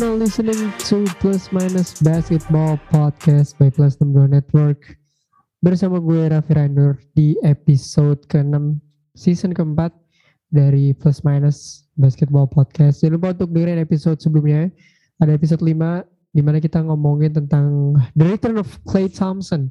[0.00, 4.96] Now listening to Plus Minus Basketball Podcast by Plus 62 Network
[5.60, 8.80] bersama gue Raffi Rainer di episode ke-6
[9.12, 9.92] season keempat
[10.48, 13.04] dari Plus Minus Basketball Podcast.
[13.04, 14.72] Jangan lupa untuk dengerin episode sebelumnya.
[15.20, 15.68] Ada episode 5
[16.32, 19.68] di mana kita ngomongin tentang the return of Klay Thompson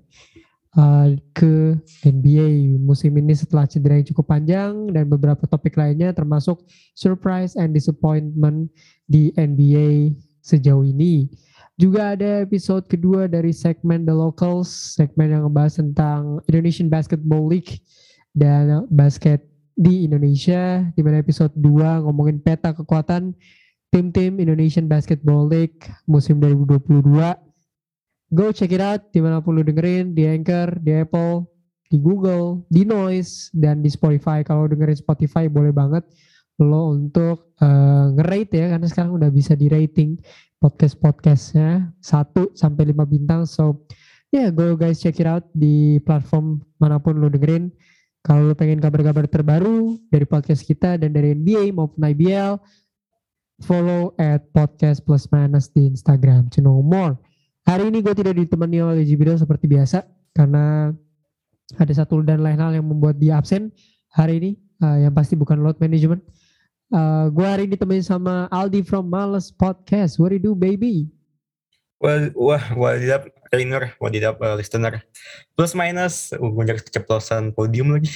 [0.77, 6.61] uh, ke NBA musim ini setelah cedera yang cukup panjang dan beberapa topik lainnya termasuk
[6.93, 8.69] surprise and disappointment
[9.09, 10.13] di NBA
[10.43, 11.29] sejauh ini.
[11.79, 17.79] Juga ada episode kedua dari segmen The Locals, segmen yang ngebahas tentang Indonesian Basketball League
[18.35, 19.47] dan basket
[19.79, 23.31] di Indonesia, di mana episode 2 ngomongin peta kekuatan
[23.95, 27.48] tim-tim Indonesian Basketball League musim 2022.
[28.29, 31.49] Go check it out di mana pun lu dengerin, di Anchor, di Apple,
[31.89, 34.45] di Google, di Noise, dan di Spotify.
[34.45, 36.05] Kalau dengerin Spotify boleh banget
[36.61, 40.19] lo untuk uh, nge-rate ya, karena sekarang udah bisa di rating
[40.61, 43.49] podcast-podcastnya 1 sampai 5 bintang.
[43.49, 43.87] So
[44.29, 47.73] yeah, go guys check it out di platform mana pun lo dengerin.
[48.19, 52.59] Kalau lo pengen kabar-kabar terbaru dari podcast kita dan dari NBA maupun IBL,
[53.63, 57.15] follow at podcast plus minus di Instagram to know more.
[57.67, 60.03] Hari ini gue tidak ditemani oleh Jibril seperti biasa
[60.35, 60.95] karena
[61.77, 63.69] ada satu dan lain hal yang membuat dia absen
[64.09, 66.23] hari ini uh, yang pasti bukan load management.
[66.89, 70.17] Uh, gue hari ini ditemenin sama Aldi from Males Podcast.
[70.17, 71.13] What do you do, baby?
[71.99, 75.03] Well, wah, wadidap trainer, wadidap uh, listener.
[75.53, 78.09] Plus minus, uh, gue keceplosan podium lagi.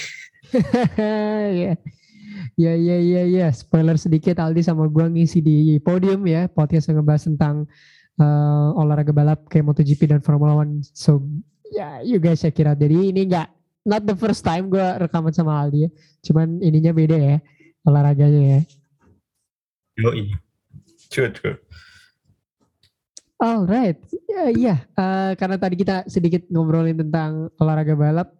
[1.61, 1.77] yeah.
[2.53, 7.01] Ya ya ya ya, spoiler sedikit Aldi sama gua ngisi di podium ya, podcast yang
[7.01, 7.65] ngebahas tentang
[8.19, 10.83] uh, olahraga balap kayak MotoGP dan Formula One.
[10.93, 11.23] So
[11.69, 12.77] ya yeah, you guys it out.
[12.77, 13.49] Jadi ini enggak
[13.87, 15.89] not the first time gua rekaman sama Aldi ya.
[16.25, 17.37] Cuman ininya beda ya
[17.87, 18.59] olahraganya ya.
[19.99, 20.35] Yo iya.
[21.13, 21.57] True true.
[23.43, 23.99] Alright,
[24.31, 24.79] ya, yeah.
[24.95, 28.31] uh, karena tadi kita sedikit ngobrolin tentang olahraga balap,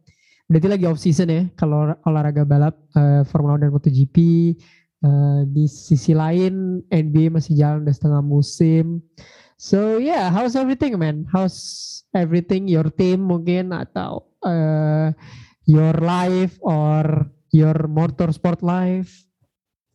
[0.47, 4.17] berarti lagi off season ya kalau olahraga balap uh, Formula 1 dan MotoGP
[5.03, 9.03] uh, di sisi lain NBA masih jalan udah setengah musim
[9.57, 11.25] so yeah how's everything man?
[11.29, 15.11] How's everything your team mungkin atau uh,
[15.65, 19.25] your life or your motorsport life?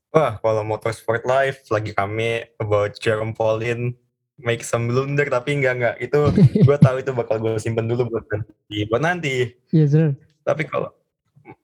[0.09, 3.93] Wah, kalau motorsport life lagi kami about Jerome Pauline
[4.39, 5.97] make some blunder tapi enggak enggak.
[6.01, 6.33] Itu
[6.67, 9.35] gue tahu itu bakal gue simpen dulu buat nanti buat nanti.
[9.75, 10.15] Yes sir.
[10.47, 10.95] Tapi kalau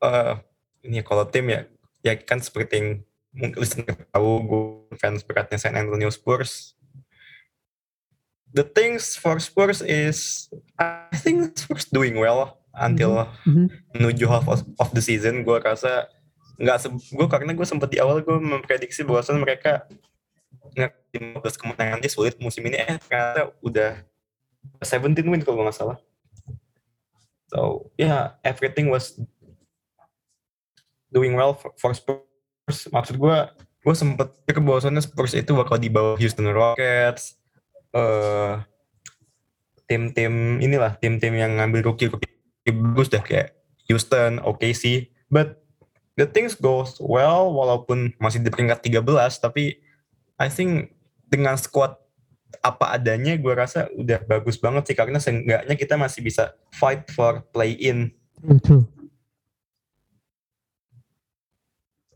[0.03, 0.37] uh,
[0.85, 1.65] ini kalau tim ya
[2.05, 2.89] ya kan seperti yang
[3.35, 4.63] mungkin listener tahu gue
[5.01, 6.77] fans beratnya San Antonio Spurs
[8.55, 10.49] the things for Spurs is
[10.79, 13.69] I think Spurs doing well until mm-hmm.
[13.95, 16.09] menuju half of, of the season gue rasa
[16.55, 19.91] nggak gue karena gue sempat di awal gue memprediksi bahwasan mereka
[20.75, 20.95] nggak
[21.43, 24.03] 15 kemenangan dia sulit musim ini eh ternyata udah
[24.83, 25.99] 17 win kalau nggak salah
[27.55, 29.15] So yeah, everything was
[31.15, 32.91] doing well for, for Spurs.
[32.91, 33.37] Maksud gue,
[33.87, 37.39] gue sempet pikir bahwasannya Spurs itu bakal di bawah Houston Rockets,
[37.95, 38.61] uh,
[39.87, 42.35] tim-tim inilah, tim-tim yang ngambil rookie-rookie
[42.67, 43.55] bagus dah kayak
[43.89, 45.13] Houston, OKC.
[45.31, 45.65] But
[46.19, 49.05] the things goes well walaupun masih di peringkat 13
[49.43, 49.79] tapi
[50.39, 50.95] I think
[51.31, 51.99] dengan squad
[52.63, 57.43] apa adanya gue rasa udah bagus banget sih karena seenggaknya kita masih bisa fight for
[57.51, 58.15] play in.
[58.41, 58.87] Betul.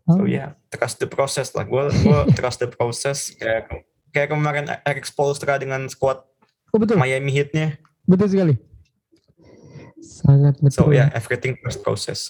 [0.09, 1.69] So ya, yeah, trust the process lah.
[1.69, 6.25] Gue gue trust the process kayak kayak kemarin Eric Spoelstra dengan squad
[6.73, 6.97] oh, betul.
[7.01, 7.79] Miami Heat-nya.
[8.09, 8.55] Betul sekali.
[10.01, 10.89] Sangat betul.
[10.89, 12.21] So ya, yeah, everything trust process.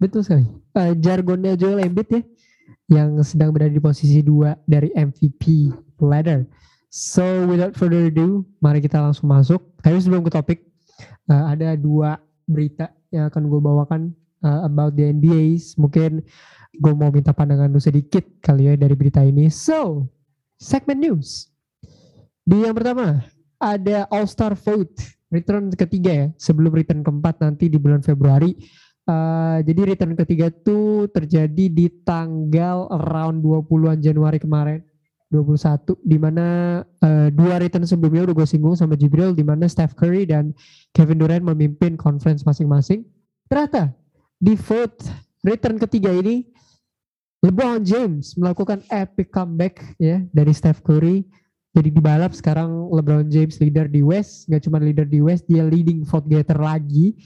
[0.00, 0.46] Betul sekali.
[0.74, 2.22] Uh, jargonnya Joel Embiid ya,
[2.90, 5.70] yang sedang berada di posisi dua dari MVP
[6.02, 6.46] ladder.
[6.92, 9.62] So without further ado, mari kita langsung masuk.
[9.80, 10.60] Tapi sebelum ke topik,
[11.30, 14.02] uh, ada dua berita yang akan gue bawakan
[14.44, 15.56] uh, about the NBA.
[15.78, 16.20] Mungkin
[16.76, 19.48] gue mau minta pandangan lu sedikit kali ya dari berita ini.
[19.48, 20.08] So,
[20.62, 21.50] segment news.
[22.46, 23.26] Di yang pertama,
[23.58, 24.94] ada All Star Vote,
[25.34, 28.54] return ketiga ya, sebelum return keempat nanti di bulan Februari.
[29.02, 34.78] Uh, jadi return ketiga tuh terjadi di tanggal around 20-an Januari kemarin
[35.34, 36.46] 21 di mana
[36.86, 40.54] uh, dua return sebelumnya udah gue singgung sama Jibril di mana Steph Curry dan
[40.94, 43.02] Kevin Durant memimpin conference masing-masing.
[43.50, 43.90] Ternyata
[44.38, 45.02] di vote
[45.42, 46.46] return ketiga ini
[47.42, 51.26] LeBron James melakukan epic comeback ya dari Steph Curry.
[51.74, 55.66] Jadi di balap sekarang LeBron James leader di West, nggak cuma leader di West, dia
[55.66, 57.18] leading vote getter lagi.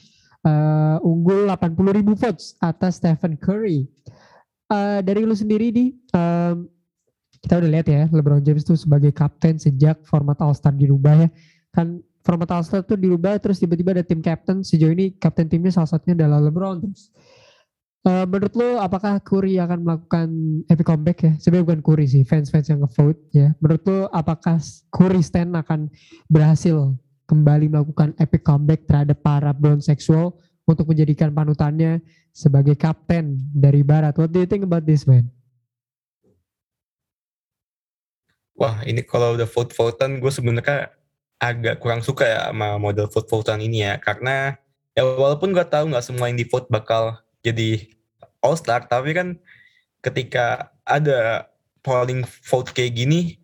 [0.46, 3.84] Uh, unggul 80 ribu votes atas Stephen Curry.
[4.70, 6.70] Uh, dari lu sendiri di um,
[7.42, 11.28] kita udah lihat ya LeBron James tuh sebagai kapten sejak format All Star dirubah ya.
[11.74, 15.74] Kan format All Star tuh dirubah terus tiba-tiba ada tim captain sejauh ini kapten timnya
[15.74, 17.12] salah satunya adalah LeBron terus
[18.06, 20.28] Uh, menurut lo apakah Curry akan melakukan
[20.70, 21.32] epic comeback ya?
[21.42, 23.50] Sebenarnya bukan Curry sih, fans-fans yang nge-vote ya.
[23.58, 24.62] Menurut lo apakah
[24.94, 25.90] Curry Stan akan
[26.30, 26.94] berhasil
[27.26, 30.38] kembali melakukan epic comeback terhadap para brown sexual
[30.70, 31.98] untuk menjadikan panutannya
[32.30, 34.14] sebagai kapten dari Barat?
[34.14, 35.26] What do you think about this man?
[38.54, 40.94] Wah ini kalau udah vote-votean gue sebenarnya
[41.42, 43.98] agak kurang suka ya sama model vote-votean ini ya.
[43.98, 44.54] Karena
[44.94, 47.95] ya walaupun gue tahu nggak semua yang di vote bakal jadi
[48.46, 49.34] All Star tapi kan
[50.00, 51.50] ketika ada
[51.82, 53.42] polling vote kayak gini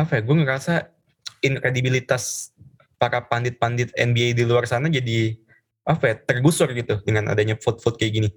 [0.00, 0.88] apa ya gue ngerasa
[1.44, 2.54] inkredibilitas
[2.98, 5.38] para pandit-pandit NBA di luar sana jadi
[5.88, 8.30] apa ya tergusur gitu dengan adanya vote-vote kayak gini.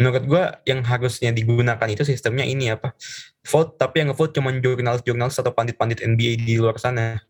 [0.00, 2.96] Menurut gue yang harusnya digunakan itu sistemnya ini apa
[3.46, 7.22] vote tapi yang ngevote cuma jurnalis-jurnalis atau pandit-pandit NBA di luar sana.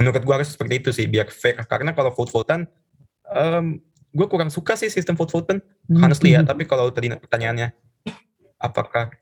[0.00, 1.60] Menurut gue harus seperti itu sih biar fair.
[1.68, 2.64] Karena kalau vote-votean
[3.28, 3.76] um,
[4.16, 6.00] gue kurang suka sih sistem vote voten hmm.
[6.00, 7.76] honestly ya tapi kalau tadi pertanyaannya
[8.56, 9.12] apakah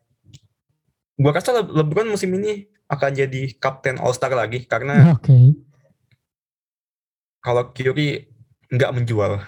[1.19, 5.55] gue rasa Le LeBron musim ini akan jadi kapten All Star lagi karena okay.
[7.43, 8.29] kalau Curry
[8.70, 9.43] nggak menjual.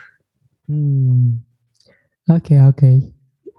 [0.66, 1.42] Hmm.
[2.30, 2.78] Oke okay, oke.
[2.78, 2.94] Okay.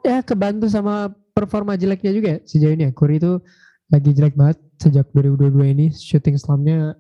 [0.07, 2.91] Ya kebantu sama performa jeleknya juga ya sejauh ini ya.
[2.95, 3.39] Curry itu
[3.87, 6.95] lagi jelek banget sejak 2022 ini shooting slamnya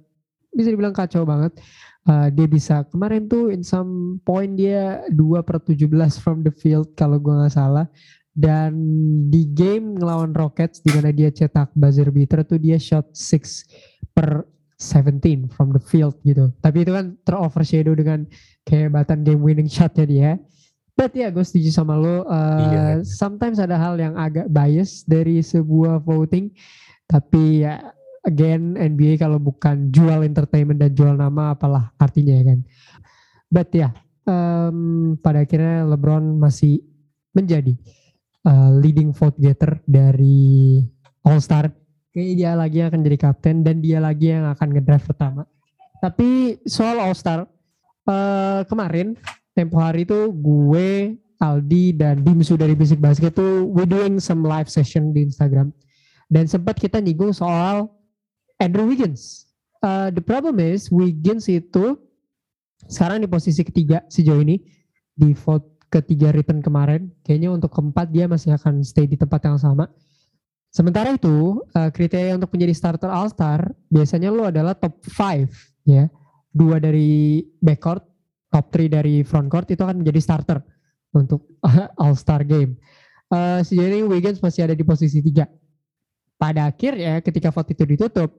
[0.53, 1.55] bisa dibilang kacau banget
[2.07, 5.87] uh, dia bisa kemarin tuh in some point dia 2 per 17
[6.23, 7.85] from the field kalau gue nggak salah
[8.37, 8.77] dan
[9.33, 13.65] di game ngelawan Rockets di mana dia cetak buzzer beater tuh dia shot 6
[14.13, 14.45] per
[14.77, 16.53] 17 from the field gitu.
[16.61, 18.29] Tapi itu kan terovershadow dengan
[18.69, 20.31] kehebatan game winning shotnya dia.
[20.93, 22.29] But ya yeah, gue setuju sama lo.
[22.29, 22.85] Uh, iya.
[23.01, 26.53] Sometimes ada hal yang agak bias dari sebuah voting.
[27.09, 27.81] Tapi ya
[28.27, 32.59] again NBA kalau bukan jual entertainment dan jual nama apalah artinya ya kan.
[33.47, 33.91] But ya yeah,
[34.27, 36.83] um, pada akhirnya LeBron masih
[37.31, 37.73] menjadi
[38.43, 40.83] uh, leading vote getter dari
[41.23, 41.71] All Star.
[42.11, 45.47] Kayaknya dia lagi akan jadi kapten dan dia lagi yang akan ngedraft pertama.
[46.03, 47.47] Tapi soal All Star
[48.05, 49.15] uh, kemarin
[49.55, 54.69] tempo hari itu gue Aldi dan Dimsu dari Basic Basket tuh we doing some live
[54.69, 55.69] session di Instagram
[56.27, 57.89] dan sempat kita nyinggung soal
[58.57, 59.45] Andrew Wiggins.
[59.85, 61.97] Uh, the problem is Wiggins itu
[62.89, 64.57] sekarang di posisi ketiga sejauh ini
[65.13, 67.09] di vote ketiga return kemarin.
[67.21, 69.89] Kayaknya untuk keempat dia masih akan stay di tempat yang sama.
[70.73, 76.09] Sementara itu uh, kriteria untuk menjadi starter All Star biasanya lo adalah top 5 ya.
[76.51, 78.03] Dua dari backcourt,
[78.49, 80.59] top 3 dari frontcourt itu akan menjadi starter
[81.13, 81.45] untuk
[82.01, 82.77] All Star game.
[83.29, 85.45] Uh, sejauh ini Wiggins masih ada di posisi tiga
[86.37, 88.29] pada akhirnya ketika vote itu ditutup,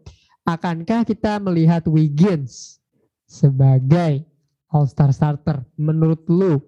[0.47, 2.79] akankah kita melihat Wiggins
[3.27, 4.25] sebagai
[4.71, 5.67] All-Star starter?
[5.75, 6.63] Menurut lu,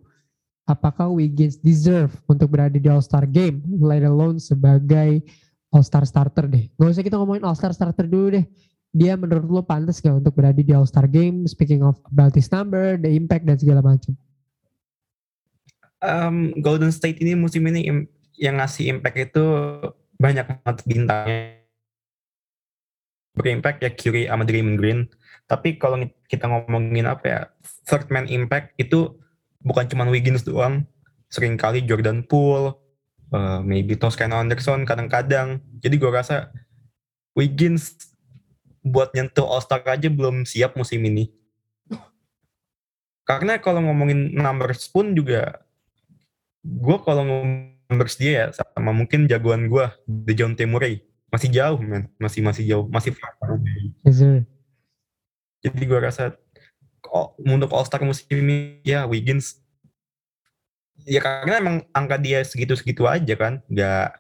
[0.66, 5.22] apakah Wiggins deserve untuk berada di All-Star game, let alone sebagai
[5.70, 6.66] All-Star starter deh?
[6.76, 8.44] Gak usah kita ngomongin All-Star starter dulu deh.
[8.90, 12.98] Dia menurut lu pantas gak untuk berada di All-Star game, speaking of about his number,
[12.98, 14.18] the impact, dan segala macam?
[16.02, 17.86] Um, Golden State ini musim ini
[18.40, 19.44] yang ngasih impact itu
[20.20, 21.64] banyak banget bintangnya
[23.32, 25.00] berimpact ya Curry sama Draymond Green.
[25.48, 25.98] Tapi kalau
[26.28, 27.40] kita ngomongin apa ya,
[27.88, 29.16] third man impact itu
[29.64, 30.84] bukan cuma Wiggins doang.
[31.30, 32.76] Seringkali Jordan Poole,
[33.32, 35.62] uh, maybe Toscano Anderson kadang-kadang.
[35.80, 36.52] Jadi gue rasa
[37.34, 37.96] Wiggins
[38.82, 41.30] buat nyentuh All-Star aja belum siap musim ini.
[43.22, 45.62] Karena kalau ngomongin numbers pun juga,
[46.66, 49.86] gue kalau ngomong numbers dia ya sama mungkin jagoan gue
[50.38, 51.02] John Murray.
[51.30, 52.86] Masih jauh man masih masih jauh.
[52.86, 53.34] Masih far
[54.06, 54.46] yes, sir.
[55.60, 56.38] jadi gue rasa
[57.10, 59.58] oh, untuk All Star musim ini ya Wiggins.
[61.04, 63.60] Ya karena emang angka dia segitu-segitu aja kan.
[63.66, 64.16] Nggak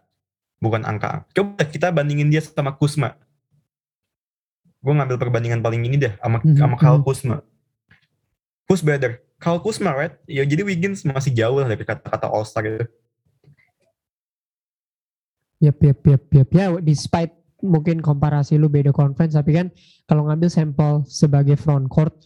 [0.58, 1.24] bukan angka.
[1.32, 3.14] Coba kita bandingin dia sama Kusma
[4.80, 6.56] gue ngambil perbandingan paling ini deh sama mm -hmm.
[6.56, 7.36] sama Kyle Kusma
[8.64, 10.16] who's better Kyle Kusma right?
[10.24, 12.84] Ya jadi Wiggins masih jauh lah dari kata-kata All Star itu
[15.60, 16.48] Yap, yap, yap, yap.
[16.56, 19.68] Ya, despite mungkin komparasi lu beda conference, tapi kan
[20.08, 22.16] kalau ngambil sampel sebagai front court,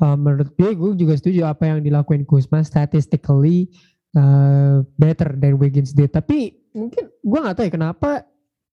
[0.00, 3.68] uh, menurut gue, gue juga setuju apa yang dilakuin Kuzma statistically
[4.16, 6.10] uh, better than Wiggins did.
[6.10, 8.10] Tapi mungkin gue gak tahu ya kenapa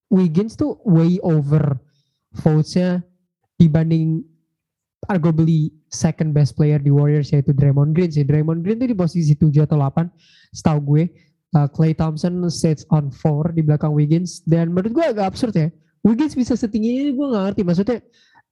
[0.08, 1.76] Wiggins tuh way over
[2.40, 3.04] votes-nya
[3.60, 4.24] dibanding
[5.06, 8.26] arguably second best player di Warriors yaitu Draymond Green sih.
[8.26, 10.08] Draymond Green tuh di posisi 7 atau 8
[10.56, 11.04] setahu gue
[11.56, 15.72] Uh, Clay Thompson sits on 4 di belakang Wiggins dan menurut gue agak absurd ya.
[16.04, 17.98] Wiggins bisa setinggi ini gue gak ngerti maksudnya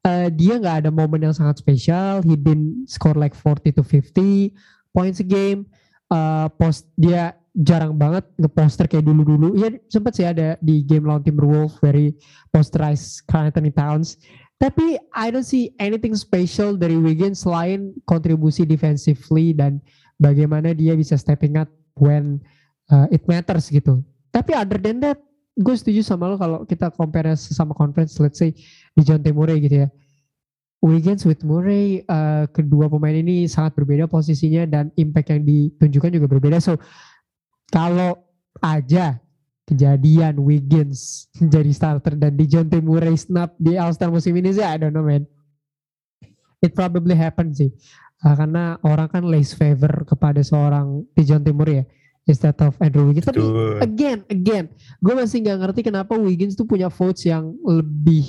[0.07, 2.23] uh, dia nggak ada momen yang sangat spesial.
[2.23, 4.55] He didn't score like 40 to 50
[4.95, 5.67] points a game.
[6.07, 9.57] Uh, post dia jarang banget ngeposter kayak dulu-dulu.
[9.57, 12.13] Ya sempat sih ada di game lawan Timberwolves very
[12.55, 14.15] posterized Carl Anthony Towns.
[14.61, 19.83] Tapi I don't see anything special dari Wiggins selain kontribusi defensively dan
[20.21, 21.67] bagaimana dia bisa stepping up
[21.99, 22.39] when
[22.91, 24.01] uh, it matters gitu.
[24.33, 25.21] Tapi other than that,
[25.53, 28.51] gue setuju sama lo kalau kita compare sama conference, let's say
[28.97, 29.89] di John Murray gitu ya.
[30.83, 36.27] Wiggins with Murray, uh, kedua pemain ini sangat berbeda posisinya dan impact yang ditunjukkan juga
[36.27, 36.59] berbeda.
[36.59, 36.75] So
[37.71, 38.19] kalau
[38.59, 39.15] aja
[39.63, 44.65] kejadian Wiggins jadi starter dan di John Murray snap di All Star musim ini sih
[44.65, 45.23] I don't know man.
[46.59, 47.71] It probably happen sih.
[48.23, 51.83] Uh, karena orang kan less favor kepada seorang Dijon Timur ya
[52.27, 53.27] instead of Andrew Wiggins.
[53.27, 53.43] Tapi
[53.83, 54.71] again, again,
[55.03, 58.25] gue masih nggak ngerti kenapa Wiggins tuh punya votes yang lebih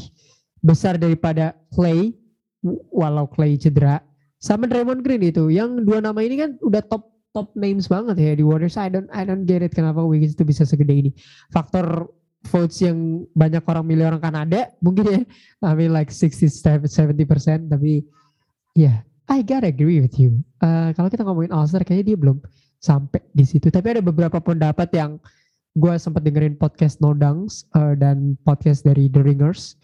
[0.65, 2.17] besar daripada Clay,
[2.91, 4.03] walau Clay cedera,
[4.41, 5.53] sama Draymond Green itu.
[5.53, 8.79] Yang dua nama ini kan udah top top names banget ya di Warriors.
[8.79, 11.11] I don't I don't get it kenapa Wiggins itu bisa segede ini.
[11.51, 12.09] Faktor
[12.45, 15.21] votes yang banyak orang milih orang Kanada mungkin ya.
[15.65, 18.05] I mean like 60 70% tapi
[18.75, 18.97] ya yeah,
[19.27, 20.45] I gotta agree with you.
[20.61, 22.39] Uh, kalau kita ngomongin All Star kayaknya dia belum
[22.85, 23.73] sampai di situ.
[23.73, 25.17] Tapi ada beberapa pendapat yang
[25.73, 29.75] gue sempat dengerin podcast No Dunks uh, dan podcast dari The Ringers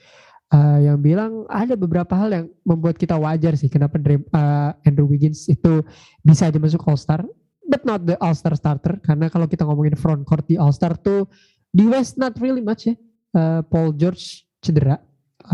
[0.55, 5.51] uh, yang bilang ada beberapa hal yang membuat kita wajar sih kenapa uh, Andrew Wiggins
[5.51, 5.83] itu
[6.23, 7.27] bisa aja masuk All Star
[7.71, 11.31] but not the All-Star starter karena kalau kita ngomongin front court di All-Star tuh
[11.71, 12.99] di West not really much ya.
[13.31, 14.99] Uh, Paul George cedera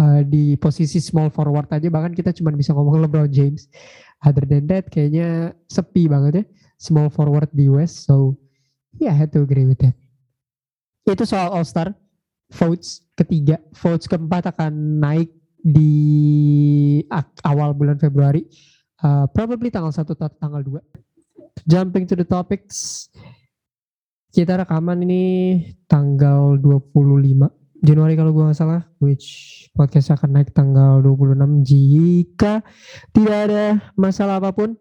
[0.01, 3.69] uh, di posisi small forward aja bahkan kita cuma bisa ngomong LeBron James.
[4.25, 6.45] Other than that kayaknya sepi banget ya
[6.77, 8.07] small forward di West.
[8.09, 8.37] So
[8.97, 9.97] yeah, I had to agree with that.
[11.07, 11.93] Itu soal All-Star.
[12.47, 17.03] Votes ketiga, votes keempat akan naik di
[17.43, 18.47] awal bulan Februari.
[19.03, 21.07] Uh, probably tanggal 1 atau tanggal 2
[21.65, 23.09] jumping to the topics.
[24.31, 25.25] Kita rekaman ini
[25.89, 32.61] tanggal 25 Januari kalau gue gak salah, which podcast akan naik tanggal 26 jika
[33.13, 33.65] tidak ada
[33.97, 34.77] masalah apa pun.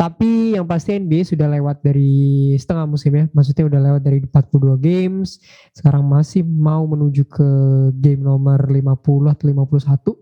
[0.00, 3.28] Tapi yang pasti NBA sudah lewat dari setengah musim ya.
[3.36, 5.36] Maksudnya udah lewat dari 42 games.
[5.76, 7.48] Sekarang masih mau menuju ke
[8.00, 8.96] game nomor 50
[9.28, 10.16] atau 51.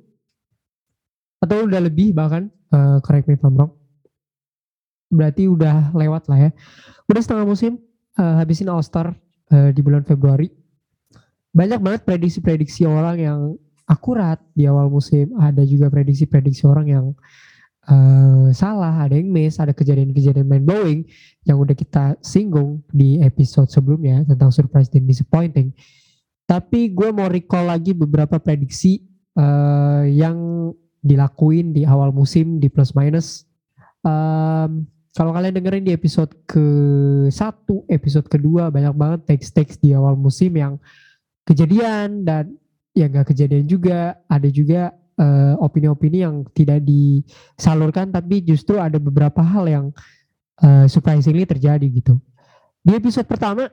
[1.39, 2.51] Atau udah lebih bahkan.
[2.75, 3.79] Uh, correct me if I'm wrong
[5.09, 6.51] berarti udah lewat lah ya.
[7.09, 7.81] Udah setengah musim
[8.21, 9.17] uh, habisin All Star
[9.53, 10.53] uh, di bulan Februari.
[11.53, 13.39] Banyak banget prediksi-prediksi orang yang
[13.89, 15.33] akurat di awal musim.
[15.41, 17.05] Ada juga prediksi-prediksi orang yang
[17.89, 21.01] uh, salah, ada yang miss, ada kejadian-kejadian main blowing
[21.49, 25.73] yang udah kita singgung di episode sebelumnya tentang surprise dan disappointing.
[26.49, 29.05] Tapi gue mau recall lagi beberapa prediksi
[29.37, 30.71] uh, yang
[31.05, 33.45] dilakuin di awal musim di plus minus.
[34.05, 36.67] Um, kalau kalian dengerin di episode ke
[37.29, 40.79] satu, episode kedua banyak banget teks-teks di awal musim yang
[41.43, 42.55] kejadian dan
[42.95, 44.17] ya nggak kejadian juga.
[44.31, 49.87] Ada juga uh, opini-opini yang tidak disalurkan tapi justru ada beberapa hal yang
[50.63, 52.17] uh, surprisingly terjadi gitu.
[52.81, 53.69] Di episode pertama,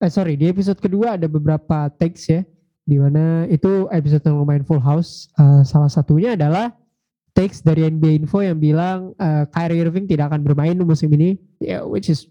[0.00, 2.40] eh sorry di episode kedua ada beberapa teks ya,
[2.84, 5.32] di mana itu episode yang lumayan full house.
[5.34, 6.72] Uh, salah satunya adalah
[7.32, 11.82] takes dari NBA Info yang bilang uh, Kyrie Irving tidak akan bermain musim ini, yeah,
[11.82, 12.28] which is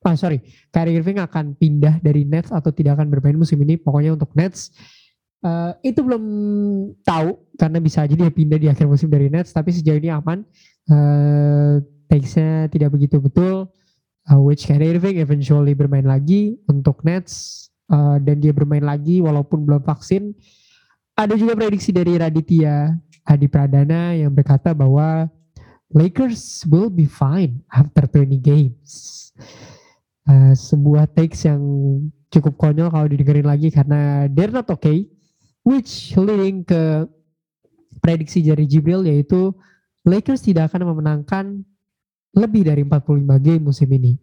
[0.00, 0.40] ah sorry,
[0.72, 4.72] Kyrie Irving akan pindah dari Nets atau tidak akan bermain musim ini, pokoknya untuk Nets.
[5.40, 6.24] Uh, itu belum
[7.00, 10.44] tahu karena bisa aja dia pindah di akhir musim dari Nets, tapi sejauh ini aman.
[10.84, 11.80] Uh,
[12.12, 13.68] takesnya tidak begitu betul.
[14.28, 19.64] Uh, which Kyrie Irving eventually bermain lagi untuk Nets uh, dan dia bermain lagi walaupun
[19.64, 20.36] belum vaksin.
[21.16, 25.28] Ada juga prediksi dari Raditya Adi Pradana yang berkata bahwa
[25.90, 28.90] Lakers will be fine after 20 games.
[30.28, 31.60] Uh, sebuah takes yang
[32.30, 35.10] cukup konyol kalau didengerin lagi karena they're not okay.
[35.70, 37.06] Which leading ke
[38.02, 39.54] prediksi dari Jibril yaitu
[40.02, 41.62] Lakers tidak akan memenangkan
[42.34, 44.18] lebih dari 45 game musim ini.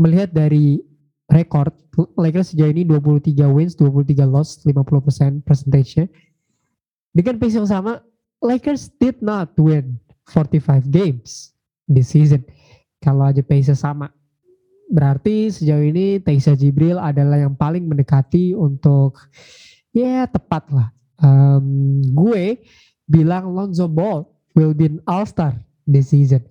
[0.00, 0.80] Melihat dari
[1.28, 1.68] rekor
[2.16, 6.06] Lakers sejauh ini 23 wins, 23 loss, 50% percentage-nya.
[7.12, 8.00] Dengan pace yang sama,
[8.38, 9.98] Lakers did not win
[10.30, 11.52] 45 games
[11.90, 12.46] this season.
[13.02, 14.08] Kalau aja pace sama.
[14.88, 19.20] Berarti sejauh ini Taisa Jibril adalah yang paling mendekati untuk
[19.92, 20.88] ya tepat lah.
[21.18, 22.62] Um, gue
[23.08, 24.22] bilang Lonzo Ball
[24.54, 26.44] will be an all-star this season.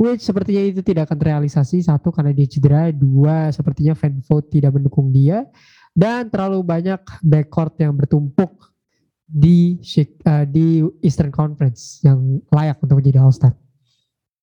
[0.00, 1.84] which sepertinya itu tidak akan terrealisasi.
[1.84, 2.88] Satu karena dia cedera.
[2.88, 5.44] Dua sepertinya fan vote tidak mendukung dia.
[5.92, 8.72] Dan terlalu banyak backcourt yang bertumpuk
[9.28, 9.76] di
[10.24, 13.52] uh, di Eastern Conference yang layak untuk menjadi All Star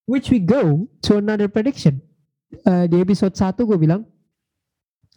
[0.08, 2.01] which we go to another prediction.
[2.63, 4.08] Uh, di episode 1 gue bilang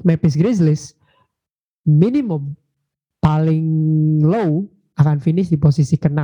[0.02, 0.98] Memphis Grizzlies
[1.86, 2.58] minimum
[3.30, 3.66] paling
[4.26, 4.66] low
[4.98, 6.18] akan finish di posisi ke-6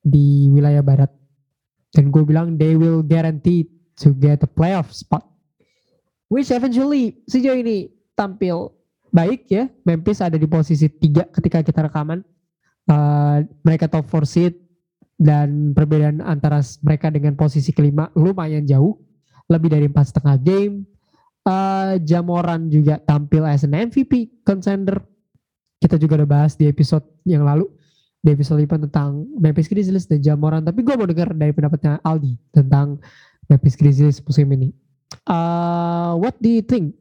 [0.00, 1.12] di wilayah barat.
[1.92, 3.68] Dan gue bilang they will guarantee
[4.00, 5.28] to get a playoff spot.
[6.32, 8.72] Which eventually sejauh ini tampil
[9.12, 9.68] baik ya.
[9.84, 12.24] Memphis ada di posisi 3 ketika kita rekaman.
[12.88, 14.56] Uh, mereka top 4 seed
[15.20, 18.96] dan perbedaan antara mereka dengan posisi kelima lumayan jauh.
[19.52, 20.88] Lebih dari empat setengah game.
[21.44, 25.11] Uh, Jamoran juga tampil as an MVP contender.
[25.82, 27.66] Kita juga udah bahas di episode yang lalu
[28.22, 30.62] Davis Sullivan tentang Memphis Grizzlies dan Jamoran.
[30.62, 33.02] Tapi gue mau dengar dari pendapatnya Aldi tentang
[33.50, 34.70] Memphis Grizzlies musim ini.
[35.26, 36.94] Uh, what do you think?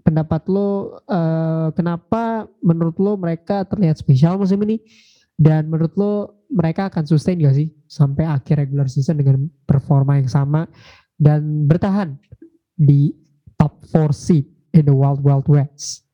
[0.00, 4.80] Pendapat lo uh, kenapa menurut lo mereka terlihat spesial musim ini?
[5.36, 6.12] Dan menurut lo
[6.48, 10.64] mereka akan sustain gak sih sampai akhir regular season dengan performa yang sama
[11.20, 12.16] dan bertahan
[12.72, 13.12] di
[13.60, 16.07] top 4 seed in the Wild Wild West?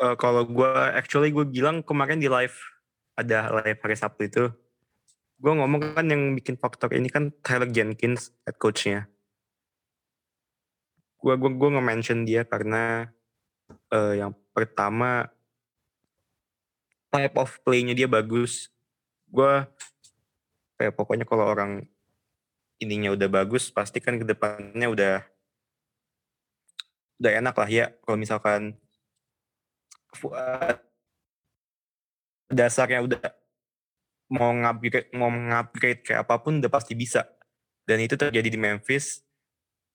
[0.00, 2.54] Uh, kalau gue actually gue bilang kemarin di live
[3.14, 4.44] ada live hari Sabtu itu
[5.38, 9.10] gue ngomong kan yang bikin faktor ini kan Tyler Jenkins head coachnya.
[11.18, 13.12] Gue gue gue nge-mention dia karena
[13.90, 15.28] uh, yang pertama
[17.10, 18.70] type of play-nya dia bagus.
[19.28, 19.66] Gue
[20.78, 21.84] kayak pokoknya kalau orang
[22.78, 25.14] ininya udah bagus pasti kan ke depannya udah
[27.20, 27.86] udah enak lah ya.
[28.00, 28.78] Kalau misalkan
[32.50, 33.22] dasarnya udah
[34.32, 37.28] mau ngupgrade mau ngupgrade kayak apa pun udah pasti bisa.
[37.84, 39.20] Dan itu terjadi di Memphis.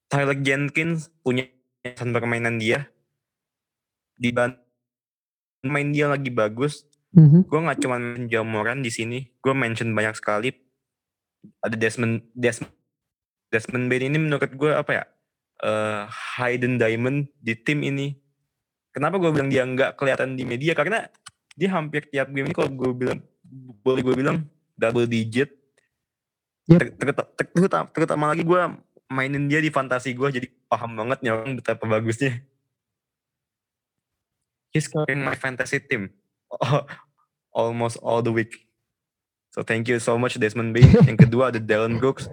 [0.09, 1.49] Tyler Jenkins punya
[1.97, 2.85] permainan dia.
[4.13, 4.29] Di
[5.65, 6.85] main dia lagi bagus.
[7.09, 7.49] Mm-hmm.
[7.49, 10.53] gue nggak cuma menjamuran di sini gue mention banyak sekali.
[11.65, 12.69] Ada Desmond Desmond
[13.49, 15.03] Desmond Bain ini menurut gue apa ya
[15.65, 16.05] uh,
[16.37, 18.13] hidden diamond di tim ini
[18.99, 20.75] Kenapa gue bilang dia nggak kelihatan di media?
[20.75, 21.07] Karena
[21.55, 23.19] dia hampir tiap game ini kalau gue bilang
[23.79, 24.43] boleh gue bilang
[24.75, 25.55] double digit.
[26.67, 26.99] Yep.
[27.55, 28.61] Terutama, terutama lagi gue
[29.09, 32.43] mainin dia di fantasi gue jadi paham banget nih orang betapa bagusnya.
[34.69, 36.13] He's carrying my fantasy team
[37.55, 38.69] almost all the week.
[39.49, 40.93] So thank you so much Desmond Bain.
[41.09, 42.29] Yang kedua ada Dylan Brooks.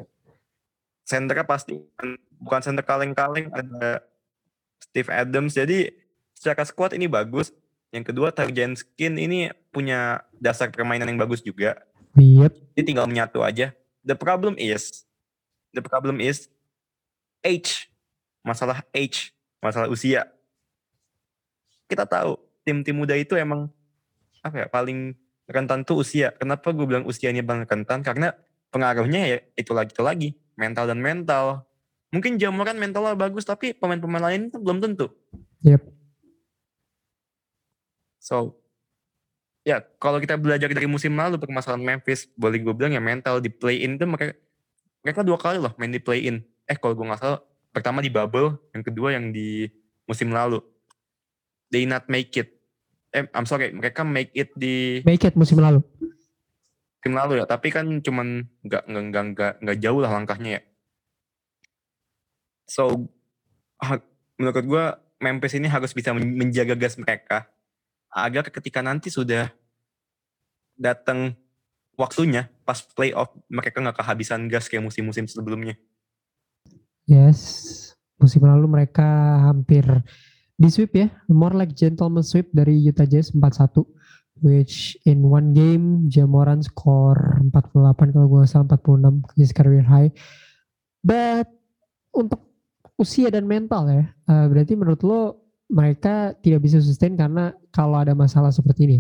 [1.06, 1.80] Senternya pasti
[2.36, 4.04] bukan center kaleng-kaleng ada
[4.84, 5.56] Steve Adams.
[5.56, 5.88] Jadi
[6.46, 7.50] secara squad ini bagus.
[7.90, 8.30] Yang kedua
[8.78, 11.82] Skin ini punya dasar permainan yang bagus juga.
[12.14, 12.78] Yep.
[12.78, 13.74] Dia tinggal menyatu aja.
[14.06, 15.02] The problem is,
[15.74, 16.46] the problem is
[17.42, 17.90] age,
[18.46, 20.30] masalah age, masalah usia.
[21.90, 23.66] Kita tahu tim-tim muda itu emang
[24.46, 25.18] apa ya paling
[25.50, 26.30] rentan tuh usia.
[26.38, 28.06] Kenapa gue bilang usianya bang rentan?
[28.06, 28.30] Karena
[28.70, 31.66] pengaruhnya ya itu lagi itu lagi mental dan mental.
[32.14, 35.10] Mungkin jamuran mentalnya bagus tapi pemain-pemain lain itu belum tentu.
[35.66, 35.95] Yep.
[38.26, 38.58] So,
[39.62, 43.54] ya kalau kita belajar dari musim lalu permasalahan Memphis, boleh gue bilang ya mental di
[43.54, 44.34] play in itu mereka
[45.06, 46.42] mereka dua kali loh main di play in.
[46.66, 47.38] Eh kalau gue nggak salah,
[47.70, 49.70] pertama di bubble, yang kedua yang di
[50.10, 50.58] musim lalu.
[51.70, 52.50] They not make it.
[53.14, 55.78] Eh, I'm sorry, mereka make it di make it musim lalu.
[56.98, 60.62] Musim lalu ya, tapi kan cuman nggak nggak nggak nggak nggak jauh lah langkahnya ya.
[62.66, 63.06] So,
[64.34, 64.84] menurut gue
[65.22, 67.46] Memphis ini harus bisa menjaga gas mereka
[68.16, 69.52] agar ketika nanti sudah
[70.72, 71.36] datang
[72.00, 75.76] waktunya pas playoff mereka nggak kehabisan gas kayak musim-musim sebelumnya.
[77.04, 79.04] Yes, musim lalu mereka
[79.44, 79.84] hampir
[80.56, 83.84] di sweep ya, more like gentleman sweep dari Utah Jazz 4-1
[84.44, 90.12] which in one game Jamoran skor 48 kalau gue salah 46 his career high.
[91.00, 91.48] But
[92.12, 92.44] untuk
[93.00, 98.14] usia dan mental ya, uh, berarti menurut lo mereka tidak bisa sustain karena kalau ada
[98.14, 98.98] masalah seperti ini.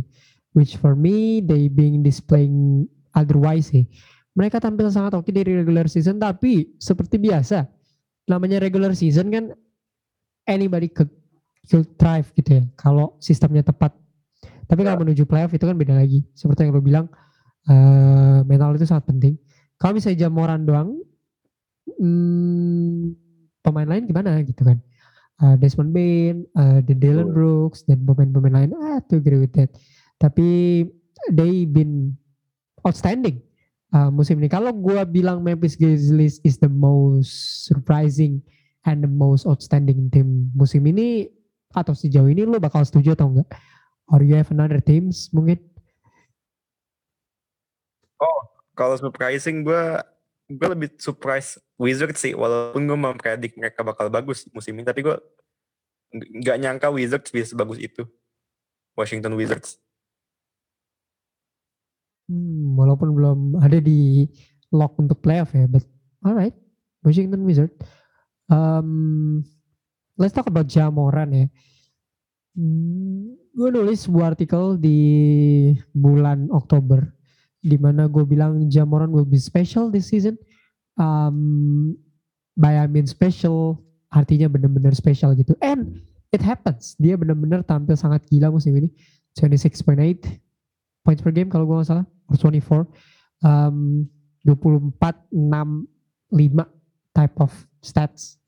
[0.56, 3.86] Which for me they being displaying otherwise sih.
[4.36, 7.64] Mereka tampil sangat oke dari regular season tapi seperti biasa
[8.26, 9.54] namanya regular season kan
[10.44, 11.08] anybody could,
[11.70, 13.94] could thrive gitu ya kalau sistemnya tepat.
[14.66, 15.02] Tapi kalau ya.
[15.06, 16.26] menuju playoff itu kan beda lagi.
[16.34, 17.06] Seperti yang lo bilang
[17.70, 19.34] uh, mental itu sangat penting.
[19.78, 20.88] Kalau misalnya jamuran doang,
[22.00, 23.14] hmm,
[23.62, 24.82] pemain lain gimana gitu kan?
[25.42, 28.70] Uh, Desmond Bain, uh, the Dylan Brooks dan pemain-pemain lain.
[28.76, 29.72] Ah, to agree with that.
[30.16, 30.82] Tapi
[31.32, 32.16] they been
[32.84, 33.42] outstanding
[33.92, 34.48] uh, musim ini.
[34.48, 38.40] Kalau gue bilang Memphis Grizzlies is the most surprising
[38.86, 41.28] and the most outstanding team musim ini
[41.74, 43.50] atau sejauh ini lo bakal setuju atau enggak?
[44.06, 45.58] Or you have another teams mungkin?
[48.22, 48.40] Oh,
[48.78, 49.84] kalau surprising gue
[50.46, 55.16] gue lebih surprise Wizards sih walaupun gue mempredik mereka bakal bagus musim ini tapi gue
[56.14, 58.06] nggak nyangka Wizards bisa sebagus itu.
[58.96, 59.76] Washington Wizards.
[62.26, 64.26] Hmm, walaupun belum ada di
[64.74, 65.86] lock untuk playoff ya but
[66.26, 66.56] alright
[67.06, 67.70] Washington Wizards
[68.50, 69.46] um,
[70.18, 71.46] let's talk about Jamoran ya.
[72.56, 75.00] Hmm, gue nulis sebuah artikel di
[75.92, 77.15] bulan Oktober
[77.66, 80.38] di mana gue bilang Jamoran will be special this season.
[80.96, 81.98] Um,
[82.54, 83.82] by I mean special
[84.14, 85.58] artinya benar-benar special gitu.
[85.58, 85.98] And
[86.30, 86.94] it happens.
[87.02, 88.88] Dia benar-benar tampil sangat gila musim ini.
[89.36, 90.22] 26.8
[91.04, 92.06] points per game kalau gue nggak salah.
[92.30, 92.86] Or 24.
[93.44, 94.08] Um,
[94.46, 94.94] 24,
[95.34, 95.90] 6,
[96.30, 96.62] 5
[97.12, 97.50] type of
[97.82, 98.38] stats.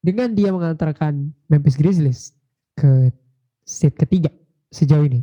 [0.00, 2.32] Dengan dia mengantarkan Memphis Grizzlies
[2.78, 3.12] ke
[3.68, 4.32] seat ketiga
[4.72, 5.20] sejauh ini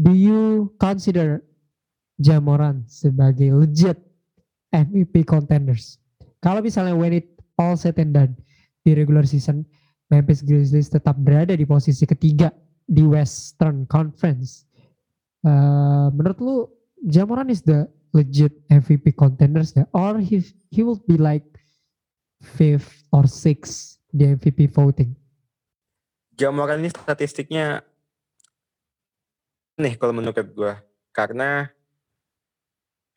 [0.00, 1.44] do you consider
[2.16, 4.00] Jamoran sebagai legit
[4.72, 6.00] MVP contenders?
[6.40, 7.28] Kalau misalnya when it
[7.60, 8.32] all said and done
[8.80, 9.68] di regular season,
[10.08, 12.48] Memphis Grizzlies tetap berada di posisi ketiga
[12.88, 14.64] di Western Conference.
[15.44, 16.56] Uh, menurut lu
[17.04, 17.84] Jamoran is the
[18.16, 19.84] legit MVP contenders ya?
[19.92, 20.40] Or he,
[20.72, 21.44] he will be like
[22.40, 25.12] fifth or sixth di MVP voting?
[26.40, 27.84] Jamoran ini statistiknya
[29.80, 30.72] nih kalau menurut gue
[31.10, 31.72] karena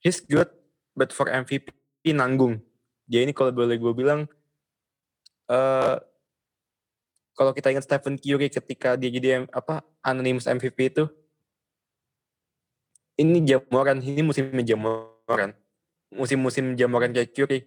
[0.02, 0.50] he's good
[0.98, 1.70] but for MVP
[2.12, 2.64] nanggung.
[3.08, 4.26] Dia ini kalau boleh gue bilang
[5.52, 5.96] uh,
[7.34, 11.06] kalau kita ingat Stephen Curry ketika dia jadi apa anonymous MVP itu
[13.18, 15.54] ini jamuran ini musim jamuran
[16.14, 17.60] musim-musim jamuran kayak Curry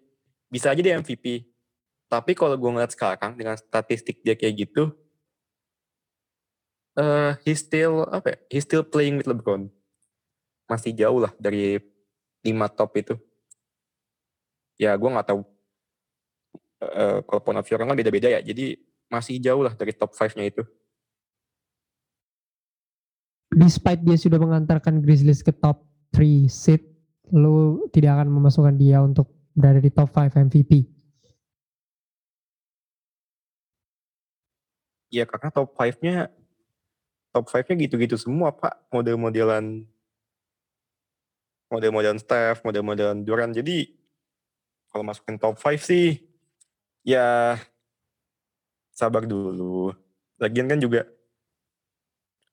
[0.47, 1.47] bisa aja dia MVP
[2.07, 4.95] tapi kalau gue ngeliat sekarang dengan statistik dia kayak gitu
[6.97, 8.39] uh, he's still apa ya?
[8.51, 9.69] He's still playing with LeBron.
[10.67, 11.79] Masih jauh lah dari
[12.43, 13.15] lima top itu.
[14.81, 15.41] Ya gue nggak tahu.
[16.77, 18.41] Uh, kalau point of view orang kan beda-beda ya.
[18.43, 20.63] Jadi masih jauh lah dari top 5-nya itu.
[23.57, 26.83] Despite dia sudah mengantarkan Grizzlies ke top 3 seat,
[27.33, 30.85] lu tidak akan memasukkan dia untuk berada di top 5 MVP.
[35.15, 36.29] Ya karena top 5-nya
[37.37, 38.72] top 5-nya gitu-gitu semua pak.
[38.88, 39.85] Model-modelan
[41.68, 43.90] model-modelan staff model-modelan Duran jadi
[44.88, 46.25] kalau masukin top 5 sih
[47.05, 47.61] ya
[48.96, 49.92] sabar dulu.
[50.40, 51.05] Lagian kan juga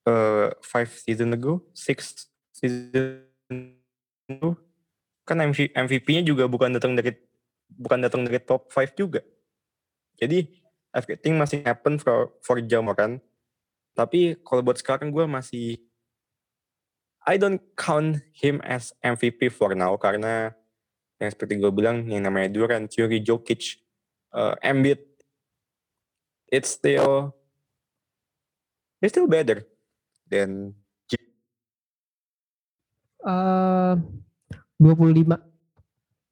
[0.03, 3.23] uh, five season ago six season
[4.27, 4.59] ago
[5.23, 7.15] kan MVP-nya juga bukan datang dari
[7.71, 9.23] bukan datang dari top 5 juga.
[10.19, 10.51] Jadi
[10.91, 13.23] everything masih happen for for Jamoran
[13.93, 15.77] tapi kalau buat sekarang gue masih
[17.23, 20.51] I don't count him as MVP for now karena
[21.21, 23.79] yang seperti gue bilang yang namanya Durant, Curry, Jokic,
[24.35, 24.99] uh, Embiid,
[26.51, 27.31] it's still
[28.99, 29.63] it's still better
[30.27, 30.75] than
[33.23, 33.95] uh,
[34.83, 35.31] 25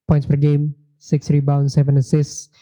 [0.04, 2.52] points per game, 6 rebounds, 7 assists.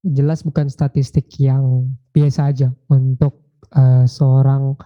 [0.00, 4.76] Jelas bukan statistik yang biasa aja untuk uh, seorang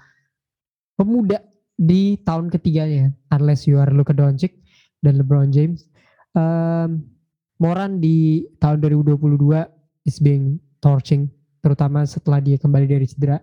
[0.96, 1.42] pemuda
[1.76, 4.60] di tahun ketiganya unless you are Luka Doncic
[5.02, 5.88] dan LeBron James.
[6.32, 7.06] Um,
[7.62, 9.38] Moran di tahun 2022
[10.02, 11.30] is being torching
[11.62, 13.38] terutama setelah dia kembali dari cedera.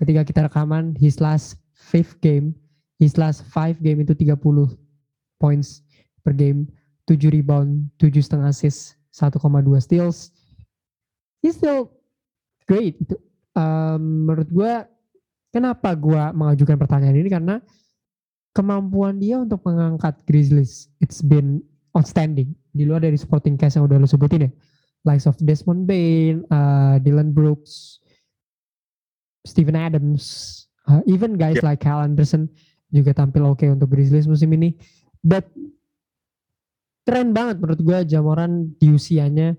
[0.00, 2.56] Ketika kita rekaman his last fifth game
[2.96, 4.38] his last five game itu 30
[5.42, 5.82] points
[6.22, 6.70] per game
[7.10, 9.42] 7 rebound 7 setengah assist 1,2
[9.82, 10.30] steals.
[11.42, 11.90] He's still
[12.70, 12.96] great
[13.56, 14.72] um, menurut gue
[15.52, 17.56] kenapa gue mengajukan pertanyaan ini karena
[18.52, 21.60] kemampuan dia untuk mengangkat Grizzlies it's been
[21.96, 24.52] outstanding di luar dari supporting cast yang udah lo sebutin ya
[25.04, 27.98] likes of Desmond Bain, uh, Dylan Brooks,
[29.46, 30.22] Steven Adams,
[30.86, 31.74] uh, even guys yeah.
[31.74, 32.46] like Cal Anderson
[32.92, 34.78] juga tampil oke okay untuk Grizzlies musim ini.
[35.22, 35.50] But
[37.02, 39.58] keren banget menurut gue Jamoran di usianya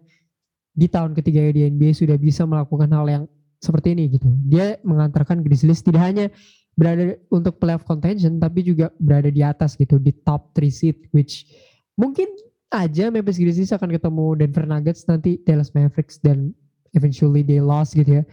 [0.73, 3.23] di tahun ketiga di NBA sudah bisa melakukan hal yang
[3.63, 4.27] seperti ini gitu.
[4.43, 6.27] Dia mengantarkan Grizzlies tidak hanya
[6.75, 11.45] berada untuk playoff contention tapi juga berada di atas gitu di top 3 seed which
[11.93, 12.25] mungkin
[12.73, 16.51] aja Memphis Grizzlies akan ketemu Denver Nuggets nanti Dallas Mavericks dan
[16.97, 18.23] eventually they lost gitu ya.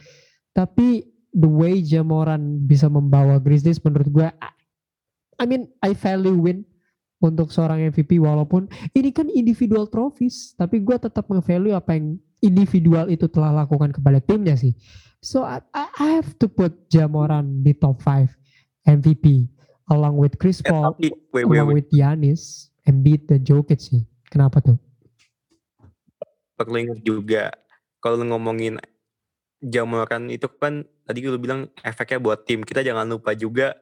[0.56, 1.04] Tapi
[1.36, 4.28] the way Jamoran bisa membawa Grizzlies menurut gue
[5.40, 6.64] I mean I value win
[7.20, 8.66] untuk seorang MVP walaupun
[8.96, 14.18] ini kan individual trophies tapi gue tetap nge-value apa yang individual itu telah lakukan kepada
[14.20, 14.72] timnya sih
[15.20, 18.28] so I, I have to put Jamoran di top 5
[18.88, 19.48] MVP
[19.92, 21.76] along with Chris Ya, Paul tapi wait, wait, along wait.
[21.84, 24.80] with Giannis Embiid dan Jokic sih kenapa tuh
[26.56, 27.52] perlu ingat juga
[28.00, 28.80] kalau ngomongin
[29.60, 32.64] Jamoran itu kan tadi lu bilang efeknya buat tim.
[32.64, 33.76] Kita jangan lupa juga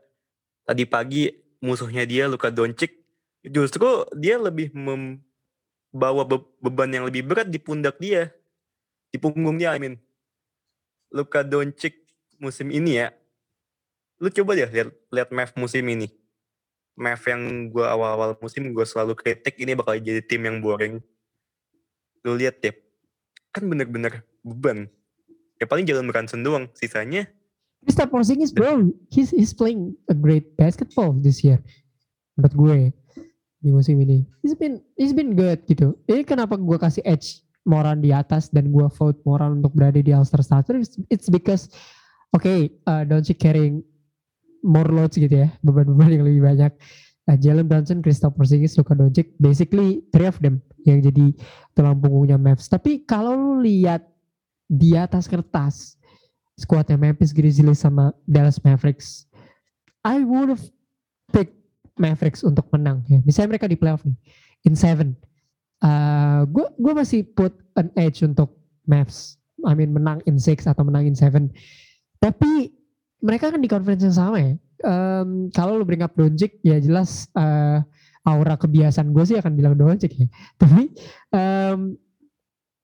[0.66, 1.30] tadi pagi
[1.62, 2.98] musuhnya dia Luka Doncic
[3.46, 3.86] justru
[4.18, 8.34] dia lebih membawa be- beban yang lebih berat di pundak dia.
[9.08, 9.96] Di punggung dia I mean.
[11.08, 11.96] Luka Doncic
[12.36, 13.08] musim ini ya.
[14.20, 16.12] Lu coba deh lihat lihat Mavs musim ini.
[16.98, 21.00] Mavs yang gua awal-awal musim gue selalu kritik ini bakal jadi tim yang boring.
[22.26, 22.74] Lu lihat deh.
[23.54, 24.90] Kan bener-bener beban.
[25.58, 27.26] Ya paling Jalen Brunson doang sisanya.
[27.86, 31.62] Kristaps Porzingis bro he's, he's playing a great basketball this year.
[32.34, 32.78] Menurut gue
[33.62, 34.26] di musim ini.
[34.42, 35.94] He's been he's been good gitu.
[36.10, 40.10] Ini kenapa gue kasih edge Moran di atas dan gue vote Moran untuk berada di
[40.10, 41.68] All-Star starter it's, it's because
[42.32, 43.84] oke okay, uh, Doncic carrying
[44.64, 46.72] more loads gitu ya beban-beban yang lebih banyak.
[47.28, 51.36] Uh, Jalen Brunson, Kristaps Porzingis, Luka Doncic basically three of them yang jadi
[51.76, 52.72] tulang punggungnya Mavs.
[52.72, 54.08] Tapi kalau lu lihat
[54.64, 56.00] di atas kertas
[56.56, 59.28] skuadnya Memphis Grizzlies sama Dallas Mavericks
[60.02, 60.64] I would have
[61.30, 61.56] picked
[62.00, 63.20] Mavericks untuk menang ya.
[63.22, 64.16] Misalnya mereka di playoff nih
[64.66, 65.14] in seven
[66.48, 69.38] gue gue masih put an edge untuk Mavs.
[69.66, 71.50] I mean menang in six atau menang in seven.
[72.18, 72.70] Tapi
[73.22, 74.52] mereka kan di conference yang sama ya.
[74.86, 77.82] Em, kalau lu bring up Doncic ya jelas eh,
[78.22, 80.28] aura kebiasaan gue sih akan bilang Doncic ya.
[80.62, 80.90] Tapi
[81.34, 81.98] em,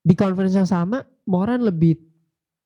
[0.04, 1.98] di conference yang sama Moran lebih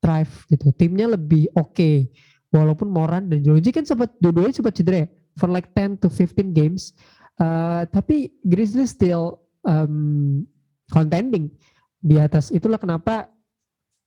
[0.01, 0.73] thrive gitu.
[0.73, 2.09] Timnya lebih oke.
[2.49, 6.57] Walaupun Moran dan Doncic kan sempat dua-duanya sempat cedera ya, for like 10 to 15
[6.57, 6.97] games.
[7.39, 9.37] Eh, tapi Grizzlies still
[9.69, 10.43] um,
[10.89, 11.53] contending.
[12.01, 13.29] Di atas itulah kenapa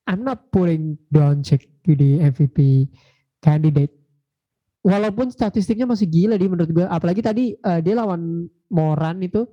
[0.09, 2.89] I'm not putting Doncic di MVP
[3.39, 3.93] candidate.
[4.81, 9.45] Walaupun statistiknya masih gila di menurut gue apalagi tadi eh, dia lawan Moran itu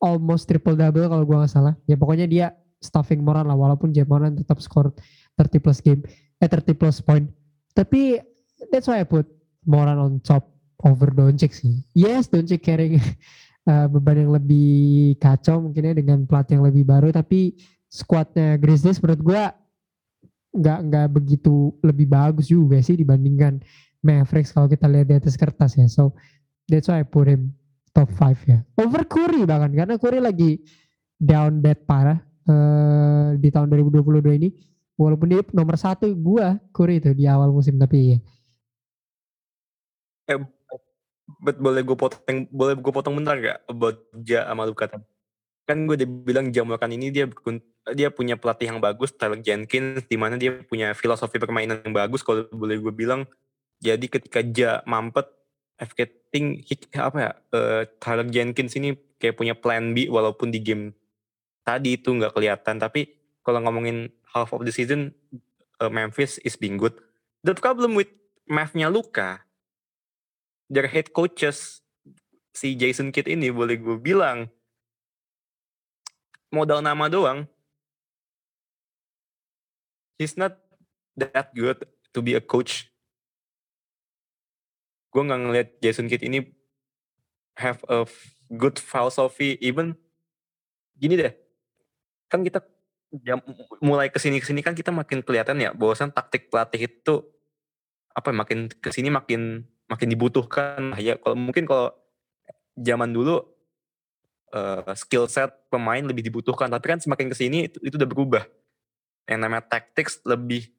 [0.00, 1.76] almost triple double kalau gue nggak salah.
[1.84, 2.46] Ya pokoknya dia
[2.80, 4.96] stuffing Moran lah walaupun Jay Moran tetap skor
[5.36, 6.00] 30 plus game
[6.40, 7.28] eh 30 plus point.
[7.76, 8.24] Tapi
[8.72, 9.28] that's why I put
[9.68, 10.48] Moran on top
[10.80, 11.84] over Doncic sih.
[11.92, 12.96] Yes Doncic carrying
[13.66, 17.08] eh, beban yang lebih kacau mungkinnya dengan pelatih yang lebih baru.
[17.10, 17.54] Tapi
[17.86, 19.42] squadnya Grizzlies menurut gue
[20.52, 23.60] nggak nggak begitu lebih bagus juga sih dibandingkan
[24.04, 25.86] Mavericks kalau kita lihat di atas kertas ya.
[25.88, 26.12] So
[26.68, 27.54] that's why I put him
[27.94, 28.58] top 5 ya.
[28.78, 30.60] Over Curry bahkan karena Curry lagi
[31.16, 34.50] down bad parah eh, di tahun 2022 ini.
[34.92, 38.18] Walaupun dia nomor satu gua Curry itu di awal musim tapi ya
[41.42, 44.90] bet boleh gue potong boleh gue potong bentar gak about Ja sama Luka
[45.62, 47.30] kan gue udah bilang Jamoran ini dia
[47.94, 52.22] dia punya pelatih yang bagus Tyler Jenkins di mana dia punya filosofi permainan yang bagus
[52.22, 53.26] kalau boleh gue bilang.
[53.82, 55.26] Jadi ketika Ja mampet
[55.78, 60.94] everything he- apa ya eh, Tyler Jenkins ini kayak punya plan B walaupun di game
[61.66, 62.78] tadi itu nggak kelihatan.
[62.78, 63.10] Tapi
[63.42, 65.10] kalau ngomongin half of the season
[65.82, 66.94] eh, Memphis is being good.
[67.42, 68.10] The problem with
[68.46, 69.42] Mavs-nya Luka
[70.72, 71.84] their head coaches
[72.56, 74.48] si Jason Kidd ini boleh gue bilang
[76.48, 77.44] modal nama doang.
[80.16, 80.56] He's not
[81.20, 81.84] that good
[82.16, 82.88] to be a coach.
[85.12, 86.48] Gue nggak ngeliat Jason Kidd ini
[87.60, 88.08] have a
[88.48, 89.92] good philosophy even
[90.96, 91.36] gini deh.
[92.32, 92.64] Kan kita
[93.20, 93.36] ya,
[93.84, 97.28] mulai ke sini ke sini kan kita makin kelihatan ya bahwasan taktik pelatih itu
[98.12, 101.20] apa ya, makin ke sini makin makin dibutuhkan ya.
[101.20, 101.92] Kalau mungkin kalau
[102.72, 103.44] zaman dulu
[104.56, 106.72] eh, skill set pemain lebih dibutuhkan.
[106.72, 108.44] Tapi kan semakin ke sini itu, itu udah berubah.
[109.28, 110.72] Yang namanya tactics lebih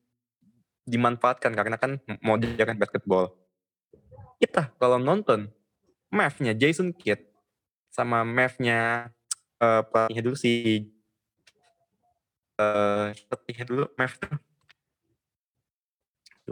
[0.90, 3.38] dimanfaatkan karena kan modern basketball.
[4.42, 5.54] Kita kalau nonton
[6.10, 7.22] Mavs-nya Jason Kidd
[7.94, 9.14] sama Mavs-nya
[9.62, 10.90] eh, pelatihnya dulu si
[12.58, 14.38] pelatihnya dulu Mavs tuh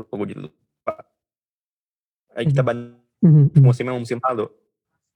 [0.07, 0.93] gue jadi lupa
[2.37, 2.67] Eh, kita Mhm.
[2.67, 3.61] banding Mhm, mhm.
[3.61, 4.49] musim yang musim lalu.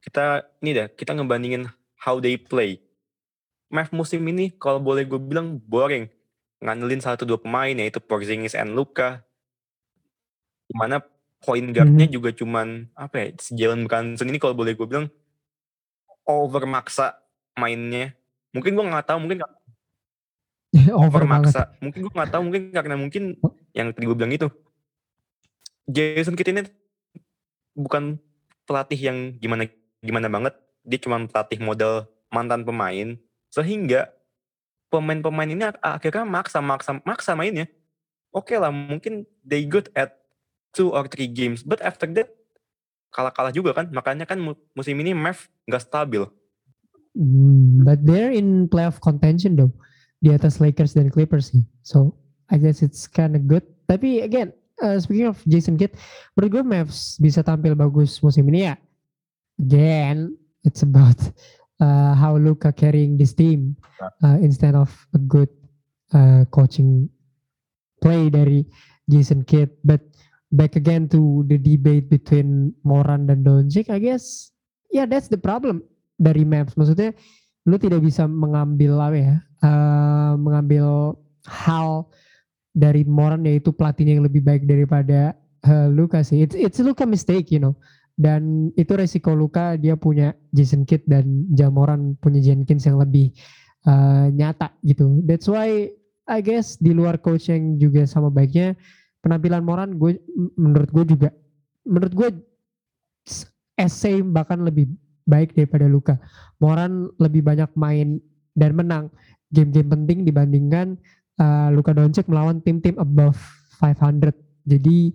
[0.04, 1.66] Kita ini deh, kita ngebandingin
[1.98, 2.78] how they play.
[3.74, 6.06] Mavs musim ini kalau boleh gue bilang boring.
[6.62, 9.26] Ngandelin satu dua pemain yaitu Porzingis and Luka.
[10.70, 11.02] Di mana
[11.42, 15.10] point guardnya juga cuman apa ya, si Jalen Brunson ini kalau boleh gue bilang
[16.26, 17.18] over maksa
[17.58, 18.14] mainnya.
[18.54, 19.42] Mungkin gue nggak tahu, mungkin
[20.94, 21.74] over maksa.
[21.82, 23.24] Mungkin gue nggak tahu, mungkin karena mungkin
[23.74, 24.48] yang tadi gue bilang itu.
[25.86, 26.66] Jason Kidd ini
[27.76, 28.18] bukan
[28.66, 29.70] pelatih yang gimana
[30.02, 33.20] gimana banget, dia cuma pelatih model mantan pemain
[33.54, 34.10] sehingga
[34.90, 37.68] pemain-pemain ini ak- akhirnya maksa maksa maksa mainnya.
[38.32, 40.16] Oke lah, mungkin they good at
[40.76, 42.32] two or three games, but after that
[43.16, 43.88] kalah-kalah juga kan.
[43.92, 46.24] Makanya kan mu- musim ini Mavs nggak stabil.
[47.16, 49.72] Hmm, but they're in playoff contention though
[50.20, 51.64] di atas Lakers dan Clippers sih.
[51.80, 52.20] So
[52.52, 53.64] I guess it's kind of good.
[53.88, 55.96] Tapi again, uh, speaking of Jason Kidd,
[56.36, 58.76] menurut gue Mavs bisa tampil bagus musim ini ya.
[59.56, 60.36] Again,
[60.68, 61.16] it's about
[61.80, 63.80] uh, how Luka carrying this team
[64.24, 65.48] uh, instead of a good
[66.12, 67.08] uh, coaching
[68.04, 68.68] play dari
[69.08, 69.72] Jason Kidd.
[69.88, 70.04] But
[70.52, 74.52] back again to the debate between Moran dan Doncic, I guess,
[74.92, 75.84] yeah, that's the problem
[76.20, 76.76] dari Mavs.
[76.76, 77.16] Maksudnya
[77.66, 81.16] lu tidak bisa mengambil apa ya, uh, mengambil
[81.48, 82.12] hal
[82.76, 85.32] dari Moran yaitu pelatihnya yang lebih baik daripada
[85.64, 86.44] uh, Luka sih.
[86.44, 87.80] It's it's Luka mistake, you know.
[88.16, 93.32] Dan itu resiko Luka dia punya Jason Kidd dan Jamoran punya Jenkins yang lebih
[93.88, 95.24] uh, nyata gitu.
[95.24, 95.92] That's why
[96.28, 98.76] I guess di luar coach yang juga sama baiknya
[99.20, 100.20] penampilan Moran gue
[100.56, 101.30] menurut gue juga
[101.84, 102.30] menurut gue
[103.76, 104.92] essay bahkan lebih
[105.28, 106.16] baik daripada Luka.
[106.64, 108.24] Moran lebih banyak main
[108.56, 109.12] dan menang
[109.52, 110.96] game-game penting dibandingkan
[111.40, 113.38] uh, Luka Doncic melawan tim-tim above
[113.80, 114.32] 500.
[114.66, 115.14] Jadi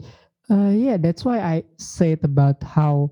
[0.51, 3.11] uh, yeah, that's why I say it about how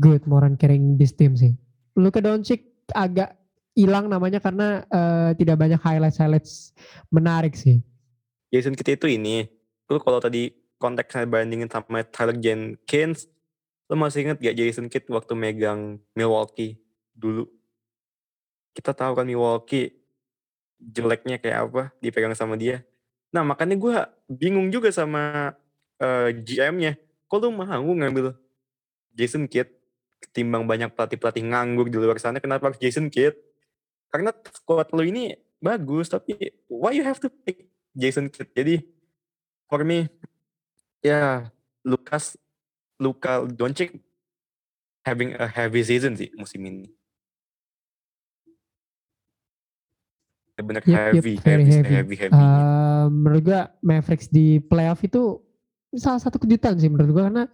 [0.00, 1.54] good Moran carrying this team sih.
[1.94, 3.36] Luka Doncic agak
[3.76, 6.74] hilang namanya karena uh, tidak banyak highlights-highlights
[7.12, 7.80] menarik sih.
[8.50, 9.46] Jason Kidd itu ini,
[9.86, 13.30] lu kalau tadi konteksnya bandingin sama Tyler Jenkins,
[13.86, 16.82] lu masih inget gak Jason Kidd waktu megang Milwaukee
[17.14, 17.46] dulu?
[18.74, 19.99] Kita tahu kan Milwaukee
[20.80, 22.80] jeleknya kayak apa dipegang sama dia.
[23.30, 23.94] Nah makanya gue
[24.26, 25.54] bingung juga sama
[26.00, 26.96] uh, GM-nya.
[27.30, 28.34] Kok lu mau ngambil
[29.14, 29.70] Jason Kidd
[30.20, 33.34] ketimbang banyak pelatih-pelatih nganggur di luar sana, kenapa harus Jason Kidd?
[34.12, 36.36] Karena squad lu ini bagus, tapi
[36.68, 37.66] why you have to pick
[37.96, 38.52] Jason Kidd?
[38.52, 38.84] Jadi
[39.64, 40.12] for me,
[41.00, 41.48] ya
[41.80, 42.36] Lukas,
[43.00, 43.96] Luka Doncic
[45.00, 46.92] having a heavy season sih musim ini.
[50.62, 51.94] Bener Yep, yep, heavy, very heavy, heavy.
[51.94, 52.34] heavy, heavy.
[52.34, 55.40] Uh, menurut gua Mavericks di playoff itu
[55.96, 57.44] salah satu kejutan sih menurut gua karena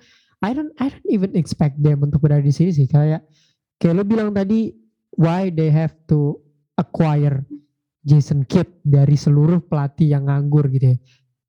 [0.44, 3.24] I don't I don't even expect them untuk berada di sini sih kayak
[3.80, 4.74] kayak lo bilang tadi
[5.16, 6.36] why they have to
[6.76, 7.42] acquire
[8.06, 10.98] Jason Kidd dari seluruh pelatih yang nganggur gitu ya.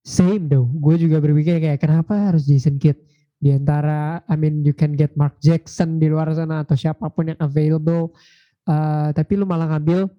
[0.08, 2.98] Same though, gue juga berpikir kayak kenapa harus Jason Kidd
[3.38, 7.30] di antara I mean you can get Mark Jackson di luar sana atau siapa pun
[7.30, 8.18] yang available
[8.66, 10.10] uh, tapi lu malah ngambil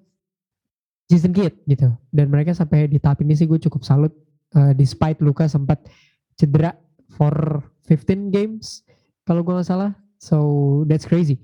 [1.09, 1.89] Jason Kidd gitu.
[2.13, 4.13] Dan mereka sampai di tahap ini sih gue cukup salut
[4.55, 5.89] uh, despite Luka sempat
[6.37, 6.77] cedera
[7.17, 8.85] for 15 games
[9.25, 9.97] kalau gue nggak salah.
[10.21, 10.39] So
[10.85, 11.41] that's crazy.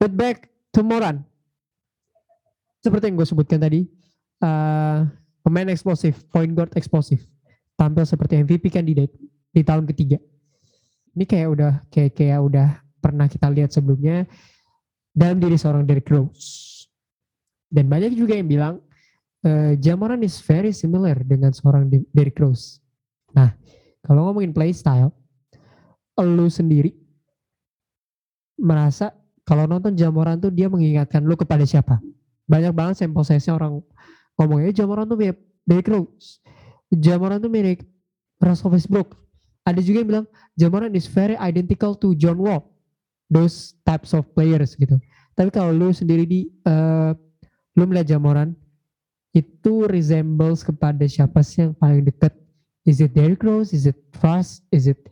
[0.00, 1.22] But back to Moran.
[2.80, 3.88] Seperti yang gue sebutkan tadi
[4.44, 5.04] uh,
[5.44, 7.24] pemain eksplosif point guard eksplosif
[7.76, 9.12] tampil seperti MVP candidate
[9.52, 10.20] di tahun ketiga.
[11.14, 12.68] Ini kayak udah kayak kayak udah
[13.00, 14.24] pernah kita lihat sebelumnya
[15.14, 16.73] dalam diri seorang Derrick Rose
[17.74, 18.74] dan banyak juga yang bilang
[19.42, 22.78] uh, Jamoran is very similar dengan seorang Derrick Rose.
[23.34, 23.50] Nah,
[24.06, 25.10] kalau ngomongin play style,
[26.22, 26.94] lu sendiri
[28.54, 29.10] merasa
[29.42, 31.98] kalau nonton Jamoran tuh dia mengingatkan lu kepada siapa?
[32.46, 33.82] Banyak banget sampel size orang
[34.38, 36.38] ngomongnya Jamoran tuh mirip Derrick Rose.
[36.94, 37.82] Jamoran tuh mirip
[38.38, 39.18] Russell Westbrook.
[39.66, 42.62] Ada juga yang bilang Jamoran is very identical to John Wall.
[43.26, 45.00] Those types of players gitu.
[45.34, 47.16] Tapi kalau lu sendiri di uh,
[47.74, 48.54] lu melihat Jamoran
[49.34, 52.30] itu resembles kepada siapa sih yang paling dekat?
[52.86, 53.74] Is it Derrick Rose?
[53.74, 54.62] Is it Frost?
[54.70, 55.02] Is it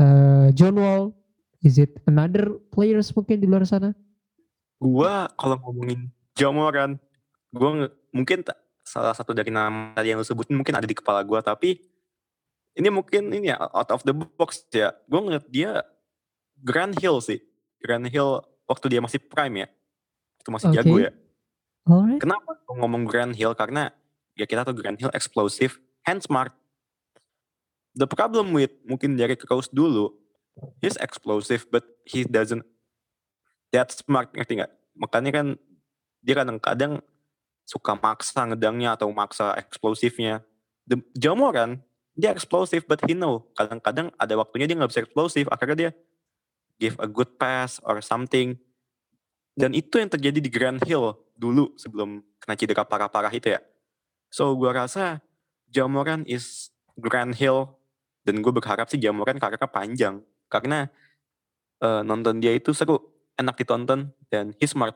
[0.00, 1.12] uh, John Wall?
[1.60, 3.92] Is it another players mungkin di luar sana?
[4.80, 6.96] Gua kalau ngomongin Jamoran,
[7.52, 8.40] gua mungkin
[8.80, 11.78] salah satu dari nama tadi yang lu sebutin mungkin ada di kepala gua tapi
[12.74, 14.96] ini mungkin ini ya out of the box ya.
[15.04, 15.84] Gua ngeliat dia
[16.56, 17.44] Grand Hill sih.
[17.76, 19.68] Grand Hill waktu dia masih prime ya.
[20.40, 20.80] Itu masih okay.
[20.80, 21.12] jago ya.
[21.88, 22.20] Alright.
[22.20, 23.56] Kenapa gue ngomong Grand Hill?
[23.56, 23.92] Karena
[24.36, 26.52] ya kita tahu Grand Hill explosive and smart.
[27.96, 30.14] The problem with mungkin Derrick Rose dulu,
[30.78, 32.62] he's explosive but he doesn't
[33.74, 34.72] that smart ngerti nggak?
[34.98, 35.46] Makanya kan
[36.20, 36.92] dia kadang-kadang
[37.66, 40.42] suka maksa ngedangnya atau maksa eksplosifnya.
[40.86, 41.82] The Jamoran
[42.18, 45.90] dia explosive but he know kadang-kadang ada waktunya dia nggak bisa eksplosif akhirnya dia
[46.76, 48.58] give a good pass or something
[49.58, 53.60] dan itu yang terjadi di Grand Hill dulu sebelum kena cedera parah-parah itu ya.
[54.30, 55.18] So gue rasa
[55.70, 57.66] Jamoran is Grand Hill
[58.22, 60.14] dan gue berharap sih Jamoran karirnya panjang.
[60.50, 60.86] Karena
[61.82, 63.00] uh, nonton dia itu seru
[63.38, 64.94] enak ditonton dan he's smart.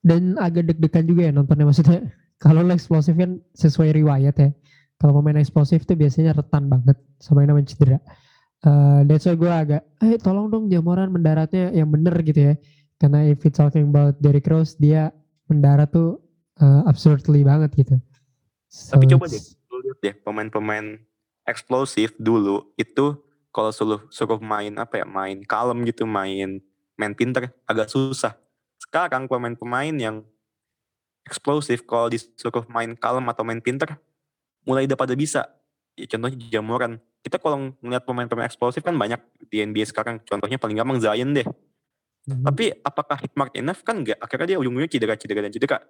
[0.00, 2.00] Dan agak deg-degan juga ya nontonnya maksudnya
[2.40, 4.50] kalau lo eksplosif kan sesuai riwayat ya.
[4.96, 8.00] Kalau pemain eksplosif tuh biasanya retan banget sama yang namanya cedera
[8.64, 12.54] uh, that's why gue agak eh tolong dong jamuran mendaratnya yang bener gitu ya.
[12.96, 15.12] Karena if it's talking about Derrick Rose dia
[15.52, 16.16] mendarat tuh
[16.62, 17.96] uh, absurdly banget gitu.
[18.72, 19.42] So, tapi coba deh
[19.76, 20.98] lihat deh pemain-pemain
[21.44, 23.20] eksplosif dulu itu
[23.52, 26.60] kalau suruh suruh main apa ya main kalem gitu main
[26.96, 28.34] main pinter agak susah.
[28.80, 30.24] Sekarang pemain-pemain yang
[31.28, 33.96] eksplosif kalau disuruh main kalem atau main pinter
[34.66, 35.46] mulai udah pada bisa.
[35.96, 39.18] Ya, contohnya jamuran kita kalau ngeliat pemain-pemain eksplosif kan banyak
[39.50, 42.46] di NBA sekarang contohnya paling gampang Zion deh hmm.
[42.46, 45.86] tapi apakah smart enough kan enggak akhirnya dia ujung-ujungnya cedera-cedera dan cedera mhm.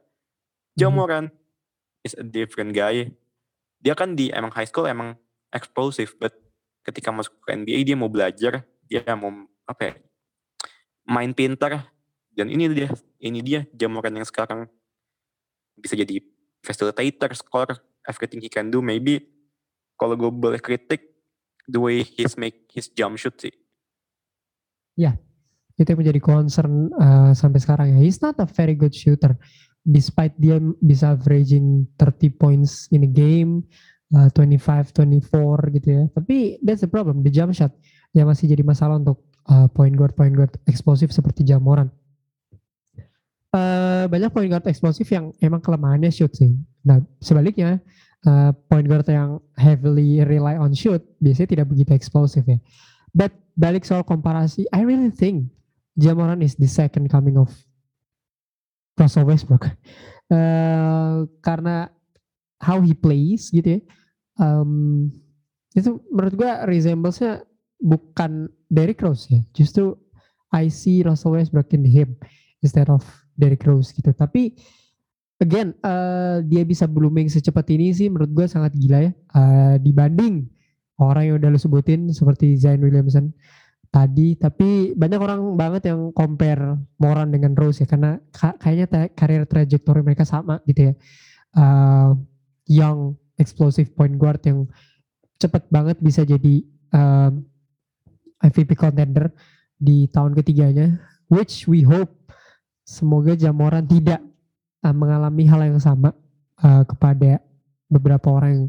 [0.81, 2.07] jamuran hmm.
[2.09, 3.13] is a different guy
[3.85, 5.13] dia kan di emang high school emang
[5.53, 6.33] eksplosif but
[6.89, 9.29] ketika masuk ke NBA dia mau belajar dia mau
[9.69, 9.95] apa ya
[11.05, 11.93] main pintar
[12.33, 12.89] dan ini dia
[13.21, 14.69] ini dia Jamoran yang sekarang
[15.77, 16.21] bisa jadi
[16.61, 17.73] facilitator, score,
[18.05, 18.85] everything he can do.
[18.85, 19.25] Maybe
[19.97, 21.16] kalau gue boleh kritik
[21.69, 23.55] the way he's make his jump shoot sih.
[24.97, 25.21] Ya,
[25.77, 27.99] itu yang menjadi concern uh, sampai sekarang ya.
[28.01, 29.37] He's not a very good shooter.
[29.87, 33.63] Despite dia bisa averaging 30 points in a game,
[34.17, 36.03] uh, 25, 24 gitu ya.
[36.11, 37.71] Tapi that's the problem, the jump shot
[38.17, 41.93] yang masih jadi masalah untuk uh, point guard point guard eksplosif seperti Jamoran
[43.57, 46.55] uh, banyak point guard eksplosif yang emang kelemahannya shoot sih.
[46.85, 47.81] Nah sebaliknya
[48.27, 52.59] uh, point guard yang heavily rely on shoot biasanya tidak begitu eksplosif ya.
[53.17, 55.49] But balik soal komparasi, I really think
[55.97, 57.49] Jamoran is the second coming of
[59.01, 59.73] Russell Westbrook.
[60.29, 61.89] Uh, karena
[62.61, 63.81] how he plays gitu ya.
[64.37, 65.09] Um,
[65.73, 67.45] itu menurut gue resemblance-nya
[67.81, 69.41] bukan Derrick Rose ya.
[69.57, 69.97] Justru
[70.53, 72.21] I see Russell Westbrook in him
[72.61, 73.05] instead of
[73.37, 74.13] Derrick Rose gitu.
[74.13, 74.57] Tapi
[75.43, 79.13] again uh, dia bisa blooming secepat ini sih menurut gue sangat gila ya.
[79.33, 80.49] Uh, dibanding
[80.97, 83.33] orang yang udah lu sebutin seperti Zion Williamson
[83.93, 84.37] tadi.
[84.37, 90.25] Tapi banyak orang banget yang compare Moran dengan Rose ya karena kayaknya karir trajektori mereka
[90.25, 90.95] sama gitu ya.
[91.57, 92.13] Uh,
[92.69, 94.69] young explosive point guard yang
[95.37, 96.65] cepet banget bisa jadi
[96.97, 97.31] uh,
[98.41, 99.33] MVP contender
[99.77, 100.97] di tahun ketiganya
[101.29, 102.13] which we hope
[102.85, 104.25] semoga Jamoran tidak
[104.87, 106.15] uh, mengalami hal yang sama
[106.63, 107.43] uh, kepada
[107.91, 108.67] beberapa orang yang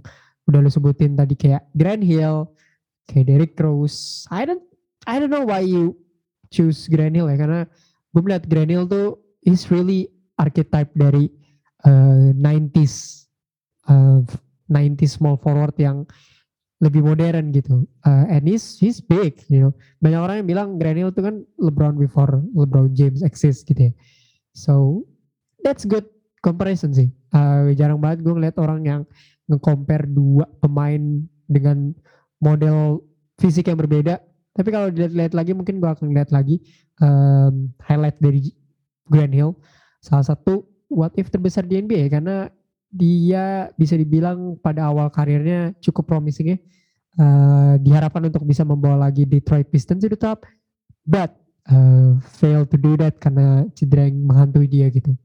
[0.50, 2.50] udah lo sebutin tadi kayak Grand Hill,
[3.06, 4.26] kayak Derrick Rose.
[4.34, 4.64] I don't
[5.06, 5.94] I don't know why you
[6.50, 7.62] choose Grand Hill ya karena
[8.10, 10.10] gue melihat Grand Hill tuh is really
[10.42, 11.30] archetype dari
[11.86, 13.28] uh, 90s
[13.92, 14.26] uh,
[14.68, 16.04] 90s small forward yang
[16.78, 17.90] lebih modern gitu.
[18.06, 19.74] Uh, and he's he's big, you know.
[19.98, 23.94] Banyak orang yang bilang Granil itu kan LeBron before LeBron James exist gitu ya.
[24.54, 25.06] So
[25.68, 26.08] that's good
[26.40, 27.12] comparison sih.
[27.36, 29.02] Uh, jarang banget gue ngeliat orang yang
[29.52, 31.92] nge-compare dua pemain dengan
[32.40, 33.04] model
[33.36, 34.24] fisik yang berbeda.
[34.56, 36.64] Tapi kalau dilihat-lihat lagi mungkin gue akan lihat lagi
[37.04, 38.56] um, highlight dari
[39.12, 39.52] Grant Hill.
[40.00, 42.48] Salah satu what if terbesar di NBA karena
[42.88, 46.60] dia bisa dibilang pada awal karirnya cukup promising ya.
[47.18, 50.46] Uh, diharapkan untuk bisa membawa lagi Detroit Pistons to the top,
[51.02, 51.34] but
[51.66, 55.18] uh, fail to do that karena cedera yang menghantui dia gitu.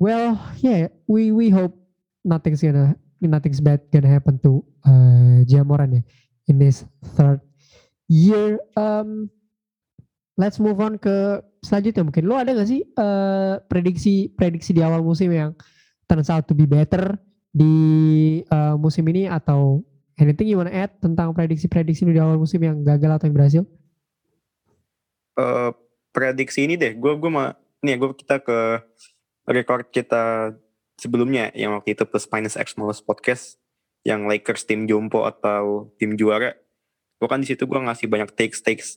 [0.00, 1.76] Well, yeah, we we hope
[2.24, 6.02] nothing's gonna nothing's bad gonna happen to uh, Jamoran ya
[6.48, 6.88] in this
[7.20, 7.44] third
[8.08, 8.56] year.
[8.80, 9.28] Um,
[10.40, 12.24] let's move on ke selanjutnya mungkin.
[12.24, 15.52] Lo ada gak sih uh, prediksi prediksi di awal musim yang
[16.08, 17.20] turns out to be better
[17.52, 19.84] di uh, musim ini atau
[20.16, 23.62] anything you wanna add tentang prediksi-prediksi di awal musim yang gagal atau yang berhasil?
[25.36, 25.76] Uh,
[26.08, 27.52] prediksi ini deh, gue gue mah
[27.84, 28.80] nih gue kita ke
[29.50, 30.54] record kita
[30.96, 33.58] sebelumnya yang waktu itu plus minus X Malus podcast
[34.06, 36.56] yang Lakers tim jompo atau tim juara.
[37.20, 38.96] Gue kan di situ gue ngasih banyak takes takes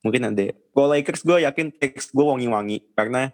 [0.00, 0.56] mungkin ada.
[0.72, 3.30] Kalau Lakers gue yakin takes gue wangi-wangi karena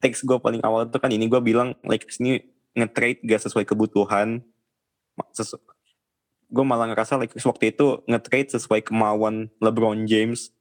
[0.00, 2.44] teks gue paling awal itu kan ini gue bilang Lakers ini
[2.76, 4.44] nge-trade gak sesuai kebutuhan.
[5.32, 5.56] Sesu
[6.46, 10.52] gue malah ngerasa Lakers waktu itu nge-trade sesuai kemauan LeBron James.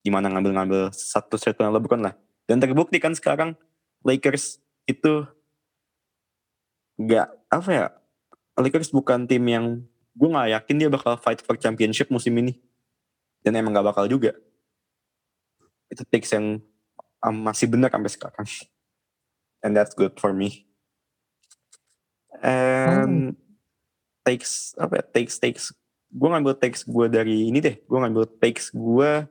[0.00, 2.16] Gimana ngambil-ngambil satu circle LeBron lah.
[2.48, 3.54] Dan terbukti kan sekarang
[4.02, 4.58] Lakers
[4.88, 5.26] itu
[7.00, 7.86] gak apa ya
[8.60, 9.80] Lakers bukan tim yang
[10.12, 12.60] gue gak yakin dia bakal fight for championship musim ini
[13.40, 14.36] dan emang gak bakal juga
[15.90, 16.62] itu takes yang
[17.20, 18.48] um, masih benar sampai sekarang.
[19.60, 20.64] And that's good for me.
[22.40, 24.24] And oh.
[24.24, 25.64] takes apa ya, takes takes
[26.10, 29.30] gue ngambil takes gue dari ini deh gue ngambil takes gue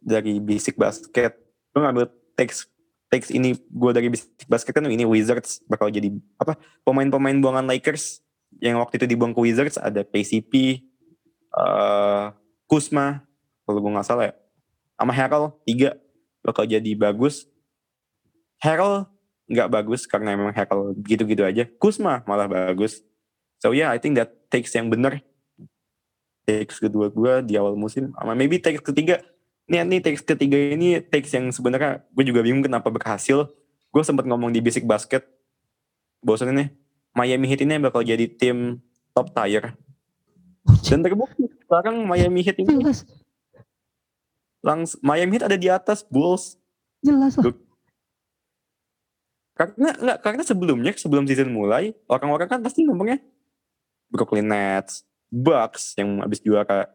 [0.00, 1.36] dari basic basket
[1.74, 2.64] gue ngambil takes
[3.10, 6.54] takes ini gue dari basic basket kan ini Wizards bakal jadi apa
[6.86, 8.22] pemain-pemain buangan Lakers.
[8.62, 10.82] Yang waktu itu dibuang ke Wizards ada KCP
[11.54, 12.34] uh,
[12.70, 13.26] Kusma
[13.66, 14.34] kalau gue nggak salah ya.
[14.94, 15.98] Sama Harold tiga
[16.46, 17.50] bakal jadi bagus.
[18.62, 19.10] Harold
[19.50, 21.66] nggak bagus karena memang Harold gitu-gitu aja.
[21.82, 23.02] Kusma malah bagus.
[23.58, 25.18] So yeah I think that takes yang bener.
[26.46, 29.22] Takes kedua gue di awal musim sama maybe takes ketiga
[29.70, 33.46] ini nih takes ketiga ini takes yang sebenarnya gue juga bingung kenapa berhasil.
[33.94, 35.22] Gue sempat ngomong di basic basket.
[36.26, 36.74] Bosan ini
[37.14, 38.82] Miami Heat ini bakal jadi tim
[39.14, 39.78] top tier.
[40.90, 43.06] Dan terbukti sekarang Miami Heat ini jelas.
[44.66, 46.58] Langs Miami Heat ada di atas Bulls.
[47.06, 47.54] Jelas lah.
[49.54, 53.22] Karena enggak karena sebelumnya sebelum season mulai orang-orang kan pasti ngomongnya
[54.10, 56.90] Brooklyn Nets Bucks yang habis juara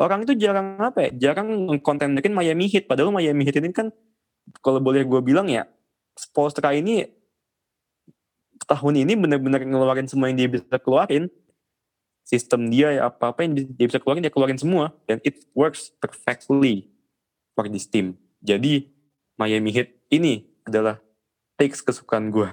[0.00, 2.88] orang itu jarang apa ya jarang kontenerin Miami Heat.
[2.88, 3.92] Padahal Miami Heat ini kan
[4.64, 5.68] kalau boleh gue bilang ya
[6.16, 7.06] Spolstra ini
[8.64, 11.28] tahun ini benar-benar ngeluarin semua yang dia bisa keluarin.
[12.24, 14.96] Sistem dia ya apa-apa yang dia bisa keluarin dia keluarin semua.
[15.04, 16.88] Dan it works perfectly
[17.52, 18.16] for this team.
[18.40, 18.88] Jadi
[19.36, 20.96] Miami Heat ini adalah
[21.60, 22.48] takes kesukaan gue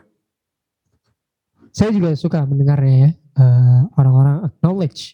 [1.77, 5.13] saya juga suka mendengarnya ya uh, orang-orang acknowledge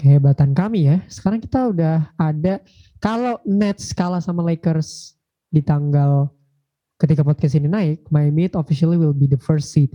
[0.00, 1.04] kehebatan kami ya.
[1.12, 2.64] Sekarang kita udah ada
[2.96, 5.20] kalau Nets kalah sama Lakers
[5.52, 6.32] di tanggal
[6.96, 9.92] ketika podcast ini naik, Miami Heat officially will be the first seed.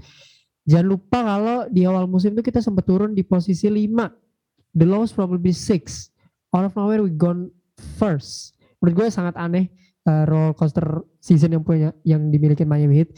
[0.65, 4.77] Jangan lupa kalau di awal musim itu kita sempat turun di posisi 5.
[4.77, 6.53] The lowest probably 6.
[6.53, 7.53] Out of nowhere we gone
[7.97, 8.57] first.
[8.81, 9.69] Menurut gue sangat aneh
[10.09, 13.13] uh, roller coaster season yang punya yang dimiliki Miami Heat.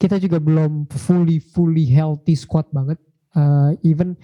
[0.00, 2.96] Kita juga belum fully fully healthy squad banget.
[3.36, 4.16] Uh, even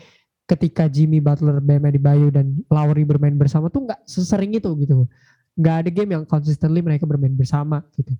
[0.45, 5.09] ketika Jimmy Butler, Bam Adebayo dan Lowry bermain bersama tuh nggak sesering itu gitu.
[5.57, 8.12] Nggak ada game yang consistently mereka bermain bersama gitu.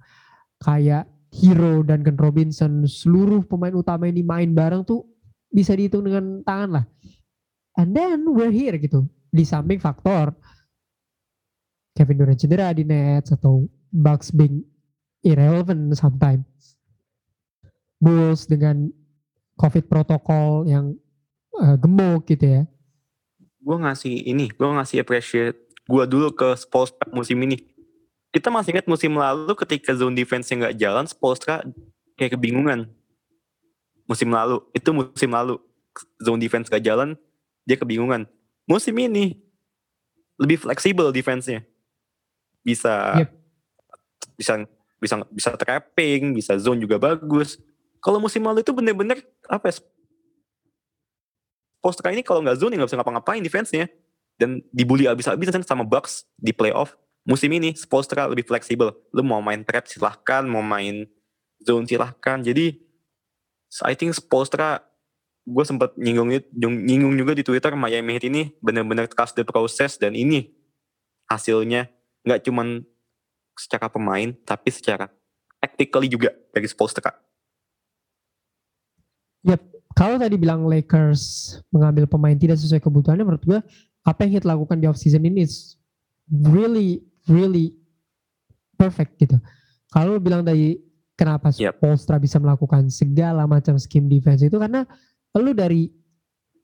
[0.63, 5.03] Kayak Hero dan Ken Robinson, seluruh pemain utama ini main bareng tuh
[5.51, 6.85] bisa dihitung dengan tangan lah.
[7.75, 9.05] And then we're here gitu.
[9.35, 10.31] Di samping faktor
[11.95, 14.63] Kevin Durant cedera di Nets atau Bucks being
[15.27, 16.79] irrelevant sometimes.
[17.99, 18.91] Bulls dengan
[19.59, 20.95] COVID protokol yang
[21.65, 22.63] uh, gemuk gitu ya.
[23.65, 27.61] Gue ngasih ini, gue ngasih appreciate gue dulu ke Spolstra musim ini.
[28.33, 31.65] Kita masih ingat musim lalu ketika zone defense-nya nggak jalan, Spolstra
[32.19, 32.91] kayak kebingungan.
[34.05, 35.57] Musim lalu, itu musim lalu.
[36.19, 37.15] Zone defense gak jalan,
[37.63, 38.27] dia kebingungan.
[38.67, 39.39] Musim ini,
[40.35, 41.63] lebih fleksibel defense-nya.
[42.67, 43.31] Bisa, yep.
[44.35, 44.67] bisa
[44.99, 47.63] bisa bisa trapping, bisa zone juga bagus.
[48.03, 49.75] Kalau musim lalu itu bener-bener apa ya,
[51.85, 53.93] Postra ini kalau nggak zone nggak bisa ngapa-ngapain defense-nya.
[54.41, 56.97] Dan dibully abis-abisan sama Bucks di playoff.
[57.29, 58.97] Musim ini Spolstra lebih fleksibel.
[59.13, 61.05] Lu mau main trap silahkan, mau main
[61.61, 62.41] zone silahkan.
[62.41, 62.81] Jadi
[63.85, 64.81] I think Spolstra
[65.45, 70.17] gue sempat nyinggung nyinggung juga di Twitter Miami Heat ini benar-benar trust the process dan
[70.17, 70.57] ini
[71.29, 71.93] hasilnya
[72.25, 72.81] nggak cuman
[73.53, 75.13] secara pemain tapi secara
[75.61, 77.13] tactically juga dari Spolstra.
[79.45, 79.61] Yep,
[79.95, 83.61] kalau tadi bilang Lakers mengambil pemain tidak sesuai kebutuhannya, menurut gue
[84.05, 85.79] apa yang Heat lakukan di off season ini is
[86.31, 87.79] really really
[88.77, 89.39] perfect gitu.
[89.95, 90.77] Kalau bilang tadi
[91.15, 91.79] kenapa yep.
[91.79, 94.83] Polstra bisa melakukan segala macam scheme defense itu karena
[95.39, 95.89] lu dari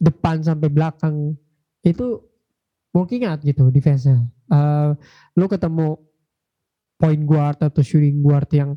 [0.01, 1.39] depan sampai belakang
[1.87, 2.19] itu
[2.91, 4.27] working out gitu defense-nya.
[4.51, 4.99] Uh,
[5.39, 5.95] lu ketemu
[6.99, 8.75] point guard atau shooting guard yang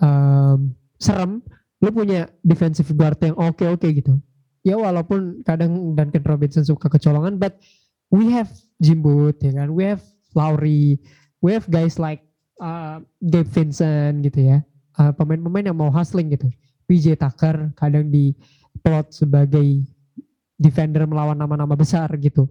[0.00, 1.44] um, serem,
[1.84, 4.16] lu punya defensive guard yang oke-oke okay gitu.
[4.64, 7.60] Ya walaupun kadang Duncan Robinson suka kecolongan, but
[8.08, 8.48] we have
[8.80, 10.00] Jim Booth, ya kan, we have
[10.32, 10.96] Lowry,
[11.44, 12.24] we have guys like
[12.64, 14.58] uh, Gabe Vincent gitu ya,
[14.96, 16.48] uh, pemain-pemain yang mau hustling gitu.
[16.88, 18.32] PJ Tucker kadang di
[18.80, 19.84] plot sebagai
[20.56, 22.48] defender melawan nama-nama besar gitu.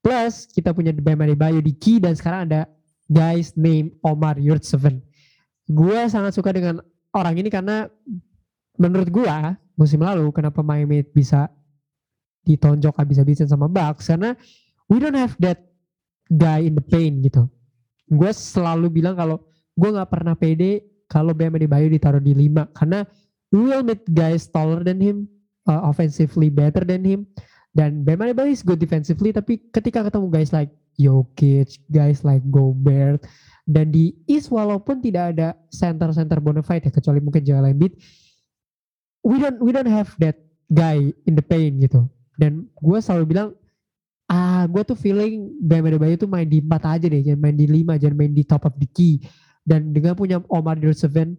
[0.00, 2.68] Plus kita punya Bam Adebayo di key dan sekarang ada
[3.08, 5.00] guys name Omar Yurtseven.
[5.68, 6.80] Gue sangat suka dengan
[7.12, 7.88] orang ini karena
[8.78, 11.50] menurut gua musim lalu kenapa Miami bisa
[12.46, 14.06] ditonjok habis-habisan sama Bucks?
[14.06, 14.36] Karena
[14.86, 15.64] we don't have that
[16.30, 17.48] guy in the paint gitu.
[18.08, 19.40] Gue selalu bilang kalau
[19.74, 23.04] gue nggak pernah pede kalau Bam Adebayo ditaruh di 5 karena
[23.50, 25.16] we will meet guys taller than him,
[25.68, 27.26] uh, offensively better than him.
[27.74, 33.26] Dan Bam Adebayo is good defensively tapi ketika ketemu guys like Jokic, guys like Gobert
[33.66, 37.96] dan di East walaupun tidak ada center-center bonafide ya kecuali mungkin Joel Embiid
[39.24, 40.36] we don't we don't have that
[40.68, 42.04] guy in the paint gitu
[42.36, 43.48] dan gue selalu bilang
[44.28, 47.66] ah gue tuh feeling Bam Adebayo tuh main di 4 aja deh, jangan main di
[47.68, 49.20] 5, jangan main di top of the key.
[49.64, 51.36] Dan dengan punya Omar Seven,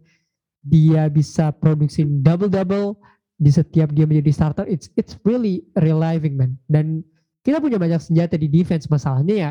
[0.65, 2.97] dia bisa produksi double-double
[3.37, 4.65] di setiap dia menjadi starter.
[4.65, 6.57] It's it's really reliving man.
[6.65, 7.05] Dan
[7.45, 8.89] kita punya banyak senjata di defense.
[8.89, 9.49] Masalahnya ya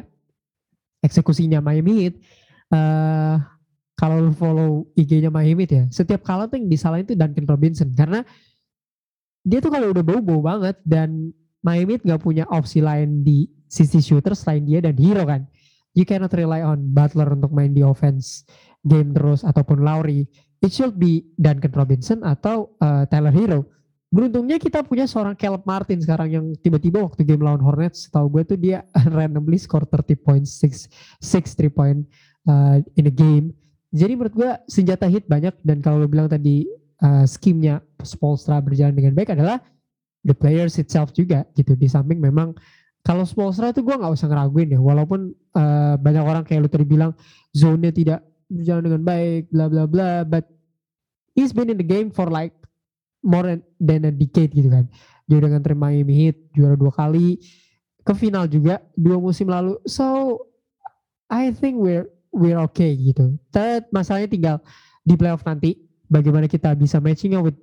[1.07, 2.15] eksekusinya Miami Heat.
[2.75, 3.39] Uh,
[3.95, 7.89] kalau follow IG-nya Miami ya, setiap kalah tuh yang disalahin itu Duncan Robinson.
[7.95, 8.27] Karena
[9.47, 11.31] dia tuh kalau udah bau-bau banget dan
[11.63, 15.47] Miami nggak punya opsi lain di sisi shooter selain dia dan hero kan.
[15.95, 18.43] You cannot rely on Butler untuk main di offense
[18.83, 20.27] game terus ataupun Lowry.
[20.59, 23.61] It should be Duncan Robinson atau uh, Tyler Hero.
[24.15, 28.43] Beruntungnya kita punya seorang Caleb Martin sekarang yang tiba-tiba waktu game lawan Hornets, tahu gue
[28.47, 28.87] tuh dia
[29.17, 30.87] randomly score 30 points, 6,
[31.19, 32.01] 6 3 point
[32.47, 33.51] uh, in a game.
[33.95, 36.67] Jadi menurut gue senjata hit banyak dan kalau lo bilang tadi
[36.99, 39.63] uh, skimnya Spolstra berjalan dengan baik adalah
[40.27, 41.79] the players itself juga gitu.
[41.79, 42.59] Di samping memang
[43.07, 46.83] kalau Spolstra itu gue nggak usah ngeraguin ya walaupun uh, banyak orang kayak lu tadi
[46.83, 47.15] bilang
[47.55, 50.45] zone-nya tidak berjalan dengan baik bla bla bla but
[51.39, 52.53] he's been in the game for like
[53.23, 53.47] more
[53.79, 54.91] than a decade gitu kan.
[55.31, 57.39] Dia dengan terima Miami Heat juara dua kali
[58.05, 59.79] ke final juga dua musim lalu.
[59.87, 60.37] So
[61.31, 64.57] I think we're we're okay gitu tapi masalahnya tinggal
[65.07, 65.79] di playoff nanti
[66.09, 67.57] bagaimana kita bisa matching with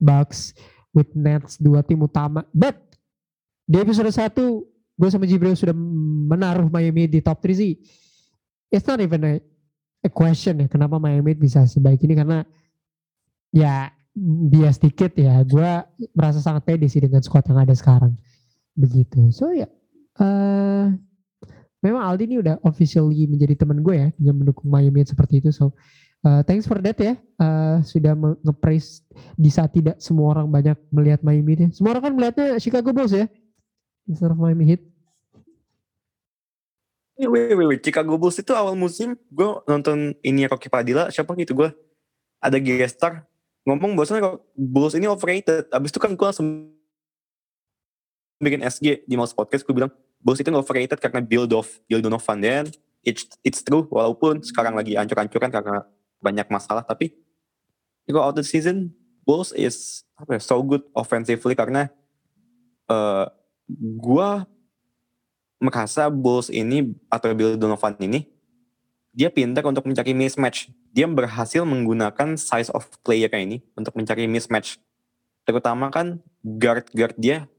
[0.00, 0.56] Bucks
[0.96, 2.42] with Nets dua tim utama.
[2.50, 2.80] But
[3.68, 4.66] di episode satu
[4.96, 5.76] gue sama Jibril sudah
[6.28, 7.78] menaruh Miami di top 3 sih.
[8.68, 9.34] It's not even a,
[10.02, 12.42] a question ya kenapa Miami bisa sebaik ini karena
[13.54, 13.92] ya
[14.50, 15.70] bias dikit ya gue
[16.14, 18.14] merasa sangat pede sih dengan squad yang ada sekarang
[18.74, 19.66] begitu so ya
[20.18, 20.90] uh,
[21.80, 25.72] memang Aldi ini udah officially menjadi teman gue ya yang mendukung Miami seperti itu so
[26.20, 28.12] Uh, thanks for that ya, uh, sudah
[28.44, 29.00] nge-praise
[29.40, 31.68] di saat tidak semua orang banyak melihat Miami deh.
[31.72, 33.24] Semua orang kan melihatnya Chicago Bulls ya,
[34.04, 34.84] instead of Miami Heat.
[37.16, 37.80] Wait, wait, wait.
[37.80, 41.72] Chicago Bulls itu awal musim gue nonton ini Rocky Padilla, siapa gitu gue
[42.36, 43.24] ada guest star
[43.64, 45.72] ngomong bahwasanya Bulls ini overrated.
[45.72, 46.68] Abis itu kan gue langsung
[48.36, 52.38] bikin SG di Mouse Podcast, gue bilang Bulls itu overrated karena build of Bill Donovan
[52.40, 52.64] dan
[53.04, 55.84] it's, it's true walaupun sekarang lagi ancur-ancuran karena
[56.20, 57.16] banyak masalah tapi
[58.10, 58.92] go out the season
[59.24, 61.88] Bulls is apa ya, so good offensively karena
[62.90, 63.28] uh,
[64.00, 64.48] gua
[65.60, 68.26] merasa Bulls ini atau Bill Donovan ini
[69.10, 70.70] dia pintar untuk mencari mismatch.
[70.94, 74.78] Dia berhasil menggunakan size of player ini untuk mencari mismatch.
[75.42, 77.50] Terutama kan guard-guard dia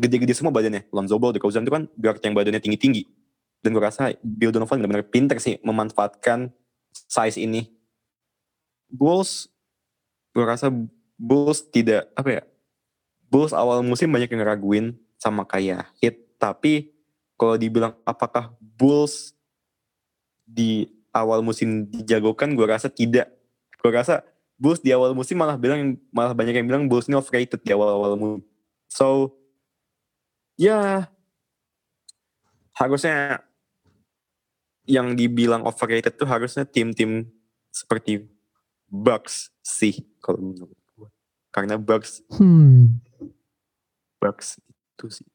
[0.00, 0.88] gede-gede semua badannya.
[0.88, 3.04] Lonzo Ball, DeRozan itu kan guard yang badannya tinggi-tinggi
[3.60, 6.48] dan gue rasa Bill Donovan benar-benar pinter sih memanfaatkan
[6.92, 7.68] size ini.
[8.90, 9.46] Bulls,
[10.34, 10.72] gue rasa
[11.20, 12.42] Bulls tidak apa ya,
[13.28, 14.86] Bulls awal musim banyak yang ngeraguin
[15.20, 16.90] sama kayak hit, tapi
[17.36, 19.36] kalau dibilang apakah Bulls
[20.42, 23.30] di awal musim dijagokan, gue rasa tidak.
[23.78, 24.24] Gue rasa
[24.58, 28.18] Bulls di awal musim malah bilang malah banyak yang bilang Bulls ini overrated di awal-awal
[28.18, 28.42] musim.
[28.90, 29.38] So,
[30.60, 31.08] ya
[32.76, 33.40] harusnya
[34.84, 37.32] yang dibilang overrated tuh harusnya tim-tim
[37.72, 38.28] seperti
[38.90, 41.08] Bucks sih kalau menurut gue.
[41.48, 43.00] Karena Bucks hmm.
[44.20, 45.28] Bucks itu sih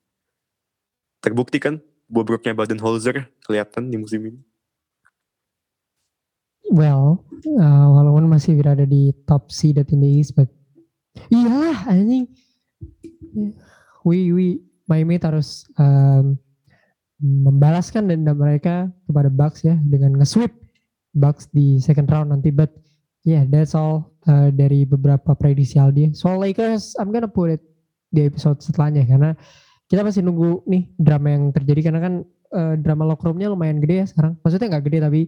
[1.26, 4.42] terbukti kan bobroknya Baden-Holzer kelihatan di musim ini.
[6.70, 7.26] Well,
[7.58, 10.50] uh, walaupun masih berada di top seed in the East, but
[11.34, 12.34] iya, I think
[14.06, 16.38] we we Miami harus um,
[17.22, 20.52] membalaskan dendam mereka kepada Bucks ya dengan nge-sweep
[21.16, 22.52] Bucks di second round nanti.
[22.52, 22.76] But
[23.24, 26.14] yeah, that's all uh, dari beberapa prediksi Aldi.
[26.14, 27.64] Soal Lakers, I'm gonna put it
[28.14, 29.36] di episode setelahnya karena
[29.92, 32.14] kita masih nunggu nih drama yang terjadi karena kan
[32.54, 34.34] uh, drama locker roomnya lumayan gede ya sekarang.
[34.44, 35.22] Maksudnya nggak gede tapi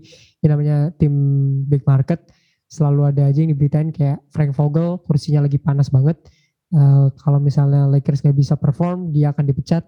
[0.43, 1.13] yang namanya tim
[1.65, 2.19] big market
[2.67, 6.19] selalu ada aja yang diberitain kayak Frank Vogel kursinya lagi panas banget.
[6.67, 9.87] Uh, kalau misalnya Lakers nggak bisa perform dia akan dipecat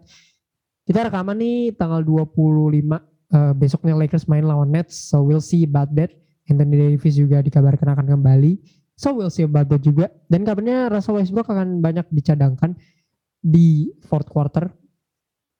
[0.89, 2.97] kita rekaman nih tanggal 25 uh,
[3.29, 4.97] eh, besoknya Lakers main lawan Nets.
[4.97, 6.09] So we'll see about that.
[6.49, 8.57] Anthony Davis juga dikabarkan akan kembali.
[8.97, 10.09] So we'll see about that juga.
[10.25, 12.73] Dan kabarnya Russell Westbrook akan banyak dicadangkan
[13.37, 14.73] di fourth quarter.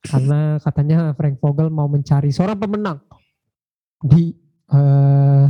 [0.01, 2.97] Karena katanya Frank Vogel mau mencari seorang pemenang
[4.01, 4.33] di
[4.73, 5.45] uh,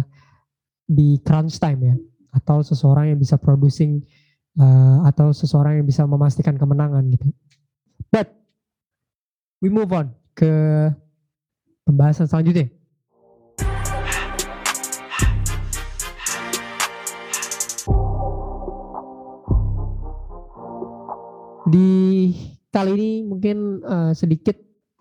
[0.84, 1.96] di crunch time ya.
[2.36, 4.04] Atau seseorang yang bisa producing
[4.60, 7.32] uh, atau seseorang yang bisa memastikan kemenangan gitu.
[8.12, 8.36] But
[9.64, 10.52] we move on ke
[11.88, 12.68] pembahasan selanjutnya.
[21.70, 21.90] Di
[22.74, 24.58] kali ini mungkin uh, sedikit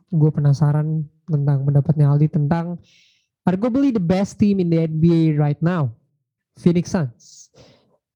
[0.08, 2.80] gue penasaran tentang pendapatnya Aldi tentang
[3.44, 5.92] arguably the best team in the NBA right now,
[6.60, 7.47] Phoenix Suns.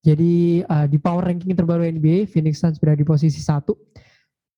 [0.03, 3.78] Jadi uh, di power ranking terbaru NBA, Phoenix Suns berada di posisi satu,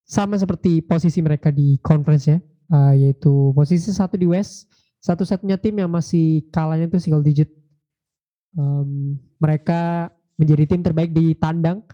[0.05, 2.41] sama seperti posisi mereka di conference ya,
[2.73, 4.73] uh, yaitu posisi satu di West,
[5.05, 7.53] satu-satunya tim yang masih kalahnya itu single digit.
[8.57, 10.09] Um, mereka
[10.41, 11.85] menjadi tim terbaik di tandang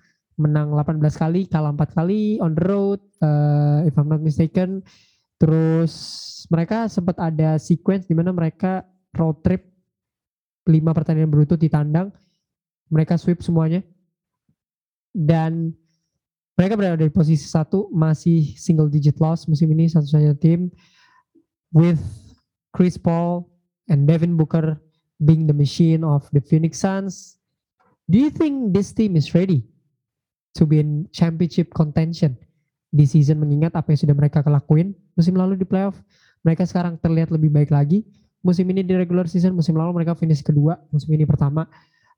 [0.40, 4.80] menang 18 kali, kalah 4 kali on the road, uh, if I'm not mistaken.
[5.36, 5.92] Terus
[6.48, 8.86] mereka sempat ada sequence di mana mereka
[9.16, 9.68] road trip
[10.64, 12.08] 5 pertandingan beruntun di tandang.
[12.90, 13.80] Mereka sweep semuanya.
[15.10, 15.74] Dan
[16.54, 20.68] mereka berada di posisi satu masih single digit loss musim ini satu-satunya tim
[21.72, 21.98] with
[22.76, 23.48] Chris Paul
[23.88, 24.76] and Devin Booker
[25.24, 27.40] being the machine of the Phoenix Suns.
[28.10, 29.70] Do you think this team is ready
[30.58, 32.34] to be in championship contention
[32.90, 35.94] di season mengingat apa yang sudah mereka kelakuin musim lalu di playoff
[36.42, 38.02] mereka sekarang terlihat lebih baik lagi
[38.42, 41.70] musim ini di regular season musim lalu mereka finish kedua musim ini pertama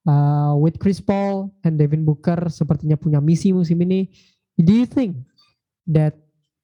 [0.07, 4.09] uh, with Chris Paul and Devin Booker sepertinya punya misi musim ini
[4.59, 5.19] do you think
[5.89, 6.17] that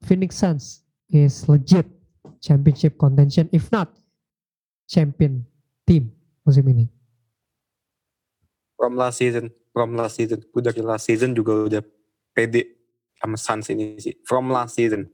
[0.06, 1.86] Phoenix Suns is legit
[2.38, 3.90] championship contention if not
[4.86, 5.42] champion
[5.84, 6.10] team
[6.46, 6.86] musim ini
[8.78, 10.42] from last season from last season.
[10.50, 11.82] Gue dari last season juga udah
[12.34, 12.66] pede
[13.14, 14.18] sama Suns ini sih.
[14.26, 15.06] From last season.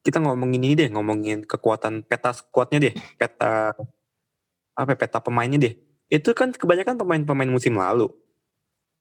[0.00, 3.76] Kita ngomongin ini deh, ngomongin kekuatan peta squadnya deh, peta
[4.78, 5.74] apa ya, peta pemainnya deh.
[6.06, 8.08] Itu kan kebanyakan pemain-pemain musim lalu.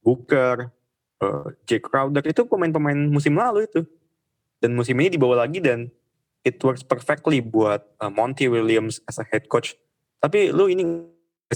[0.01, 0.73] Booker,
[1.21, 3.85] uh, Jake Crowder itu pemain-pemain musim lalu itu.
[4.57, 5.93] Dan musim ini dibawa lagi dan
[6.41, 9.77] it works perfectly buat uh, Monty Williams as a head coach.
[10.17, 10.83] Tapi lu ini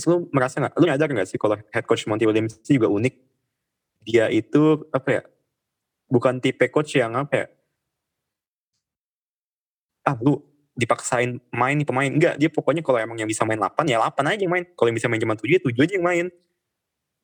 [0.06, 3.16] lu merasa nggak, lu nyadar nggak sih kalau head coach Monty Williams juga unik?
[4.06, 5.24] Dia itu apa ya?
[6.12, 7.48] Bukan tipe coach yang apa ya?
[10.06, 10.51] Ah lu
[10.82, 12.10] dipaksain main nih pemain.
[12.10, 14.66] Enggak, dia pokoknya kalau emang yang bisa main 8 ya 8 aja yang main.
[14.74, 16.26] Kalau yang bisa main cuma 7 ya 7 aja yang main.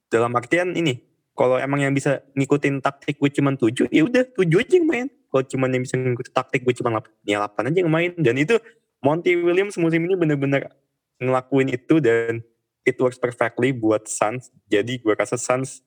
[0.08, 1.02] Dalam artian ini,
[1.34, 5.08] kalau emang yang bisa ngikutin taktik gue cuma 7, ya udah 7 aja yang main.
[5.28, 8.12] Kalau cuma yang bisa ngikutin taktik gue cuma 8, ya 8 aja yang main.
[8.16, 8.56] Dan itu
[9.02, 10.70] Monty Williams musim ini bener-bener
[11.18, 12.46] ngelakuin itu dan
[12.86, 14.54] it works perfectly buat Suns.
[14.70, 15.82] Jadi gue rasa Suns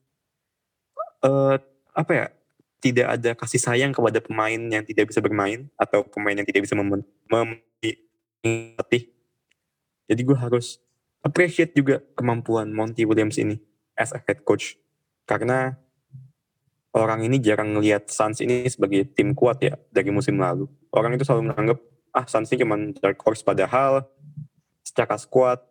[1.25, 1.57] uh,
[1.95, 2.27] apa ya
[2.81, 6.75] tidak ada kasih sayang kepada pemain yang tidak bisa bermain atau pemain yang tidak bisa
[6.75, 7.93] memenuhi
[10.11, 10.81] Jadi gue harus
[11.21, 13.61] appreciate juga kemampuan Monty Williams ini
[13.95, 14.81] as a head coach
[15.29, 15.77] karena
[16.97, 20.67] orang ini jarang ngelihat Suns ini sebagai tim kuat ya dari musim lalu.
[20.91, 21.79] Orang itu selalu menganggap
[22.11, 24.09] ah Suns ini cuma dark horse padahal
[24.83, 25.63] secara squad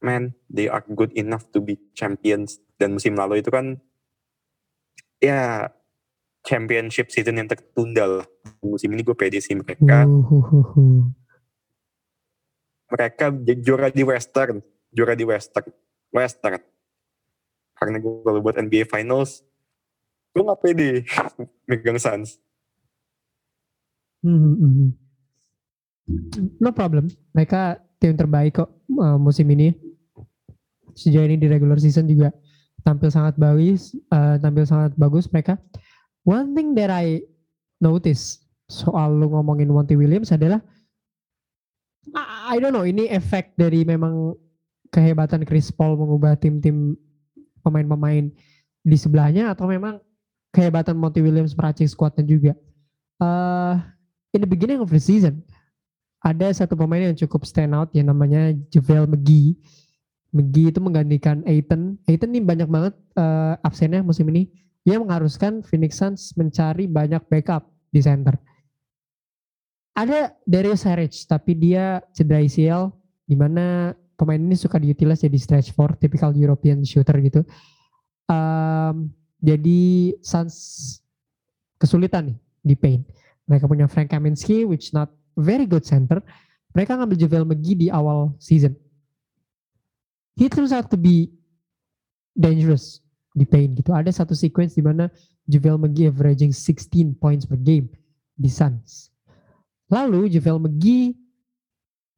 [0.00, 2.58] man, they are good enough to be champions.
[2.80, 3.76] Dan musim lalu itu kan,
[5.20, 5.68] ya
[6.44, 8.26] championship season yang tertunda lah.
[8.64, 10.04] Musim ini gue pede sih mereka.
[12.90, 13.24] Mereka
[13.62, 14.58] juara di Western,
[14.90, 15.70] juara di Western,
[16.10, 16.60] Western.
[17.76, 19.40] Karena gue kalau buat NBA Finals,
[20.36, 20.90] gue gak pede
[21.68, 22.36] megang Suns.
[24.20, 24.92] Hmm.
[26.60, 27.08] No problem.
[27.32, 28.68] Mereka tim terbaik kok
[29.00, 29.72] uh, musim ini
[30.92, 32.34] sejauh ini di regular season juga
[32.82, 35.60] tampil sangat bagus, uh, tampil sangat bagus mereka.
[36.24, 37.24] One thing that I
[37.80, 40.60] notice soal lu ngomongin Monty Williams adalah
[42.50, 44.36] I don't know ini efek dari memang
[44.94, 46.96] kehebatan Chris Paul mengubah tim-tim
[47.62, 48.30] pemain-pemain
[48.80, 50.00] di sebelahnya atau memang
[50.50, 52.52] kehebatan Monty Williams meracik squadnya juga.
[53.20, 53.76] Uh,
[54.32, 55.44] in the beginning of the season
[56.24, 59.60] ada satu pemain yang cukup stand out yang namanya JaVale McGee
[60.30, 61.98] McGee itu menggantikan Aiton.
[62.06, 64.46] Aiton ini banyak banget uh, absennya musim ini.
[64.86, 68.36] Dia mengharuskan Phoenix Suns mencari banyak backup di center.
[69.92, 72.94] Ada Darius Saric, tapi dia cedera ACL,
[73.28, 77.44] di mana pemain ini suka diutilize jadi stretch for, typical European shooter gitu.
[78.30, 79.12] Um,
[79.42, 80.54] jadi Suns
[81.76, 83.04] kesulitan nih di paint.
[83.50, 86.22] Mereka punya Frank Kaminsky, which not very good center.
[86.72, 88.72] Mereka ngambil JaVale McGee di awal season
[90.40, 91.28] he turns out to be
[92.32, 93.04] dangerous
[93.40, 93.96] di paint gitu.
[93.96, 95.08] Ada satu sequence di mana
[95.48, 97.88] JaVale McGee averaging 16 points per game
[98.36, 99.08] di Suns.
[99.88, 101.16] Lalu JaVale McGee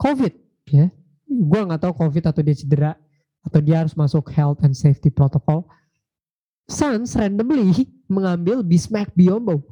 [0.02, 0.34] COVID
[0.74, 0.90] ya.
[1.30, 2.92] Gue nggak tahu COVID atau dia cedera
[3.46, 5.70] atau dia harus masuk health and safety protocol.
[6.66, 9.62] Suns randomly mengambil Bismack Biombo.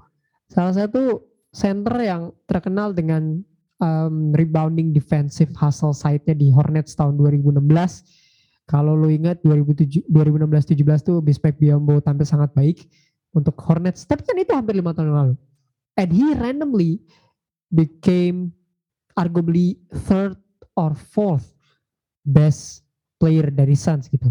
[0.51, 3.43] Salah satu center yang terkenal dengan
[3.83, 7.67] um, rebounding defensive hustle side-nya di Hornets tahun 2016
[8.71, 12.87] kalau lo ingat 2016-17 tuh Bismack Biombo tampil sangat baik
[13.35, 14.07] untuk Hornets.
[14.07, 15.35] Tapi kan itu hampir lima tahun yang lalu.
[15.99, 17.03] And he randomly
[17.75, 18.55] became
[19.19, 20.39] arguably third
[20.79, 21.51] or fourth
[22.23, 22.87] best
[23.19, 24.31] player dari Suns gitu.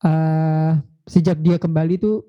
[0.00, 2.24] Uh, sejak dia kembali tuh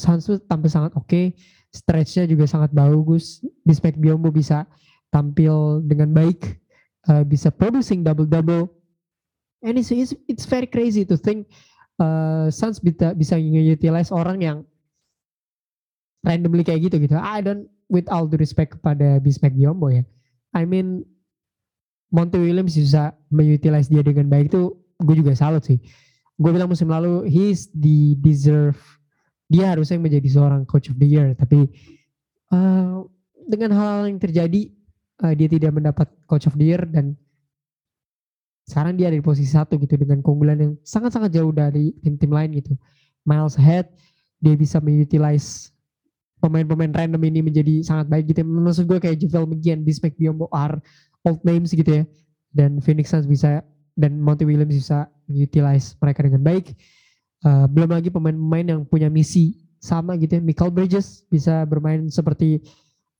[0.00, 1.36] Suns tuh tampil sangat oke, okay.
[1.76, 3.44] stretchnya juga sangat bagus.
[3.68, 4.64] Bismack Biombo bisa
[5.12, 6.56] tampil dengan baik,
[7.12, 8.79] uh, bisa producing double double.
[9.60, 11.48] And it's, it's, it's very crazy to think
[12.00, 14.58] uh, Suns bisa bisa utilize orang yang
[16.24, 17.16] randomly kayak gitu gitu.
[17.20, 20.04] I don't with all due respect kepada Bismack Biombo ya.
[20.56, 21.04] I mean
[22.10, 25.78] Monty Williams bisa mengutilize dia dengan baik itu gue juga salut sih.
[26.40, 28.80] Gue bilang musim lalu he's the deserve
[29.50, 31.68] dia harusnya menjadi seorang coach of the year tapi
[32.54, 33.02] uh,
[33.50, 34.70] dengan hal-hal yang terjadi
[35.26, 37.18] uh, dia tidak mendapat coach of the year dan
[38.70, 42.54] sekarang dia ada di posisi satu gitu dengan keunggulan yang sangat-sangat jauh dari tim-tim lain
[42.54, 42.78] gitu.
[43.26, 43.90] Miles ahead,
[44.38, 45.74] dia bisa mengutilize
[46.40, 48.46] pemain-pemain random ini menjadi sangat baik gitu.
[48.46, 50.78] Maksud gue kayak JaVale McGee Bismack Biombo are
[51.26, 52.02] old names gitu ya.
[52.54, 53.60] Dan Phoenix Suns bisa
[53.98, 56.72] dan Monty Williams bisa mengutilize mereka dengan baik.
[57.44, 60.42] Uh, belum lagi pemain-pemain yang punya misi sama gitu ya.
[60.42, 62.64] Michael Bridges bisa bermain seperti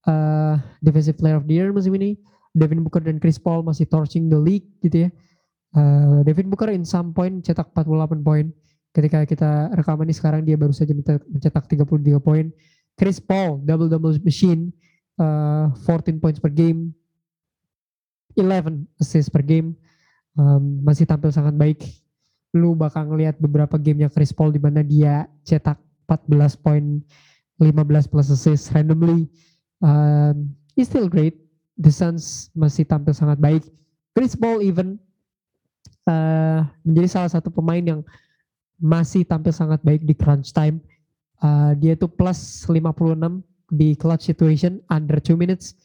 [0.08, 2.16] uh, defensive player of the year musim ini.
[2.50, 5.10] Devin Booker dan Chris Paul masih torching the league gitu ya.
[5.70, 8.50] Uh, Devin Booker in some point cetak 48 poin.
[8.90, 10.90] Ketika kita rekaman ini sekarang dia baru saja
[11.30, 12.50] mencetak 33 poin.
[12.98, 14.74] Chris Paul double-double machine
[15.16, 16.90] uh, 14 points per game.
[18.34, 19.78] 11 assist per game.
[20.34, 21.86] Um, masih tampil sangat baik.
[22.50, 25.78] Lu bakal ngelihat beberapa gamenya Chris Paul di mana dia cetak
[26.10, 26.98] 14 poin
[27.62, 29.30] 15 plus assist randomly.
[29.78, 31.38] Um, he's still great.
[31.78, 33.62] The Suns masih tampil sangat baik.
[34.12, 34.98] Chris Paul even
[36.08, 38.00] uh, menjadi salah satu pemain yang
[38.80, 40.80] masih tampil sangat baik di crunch time.
[41.40, 45.76] Uh, dia tuh plus 56 di clutch situation under 2 minutes.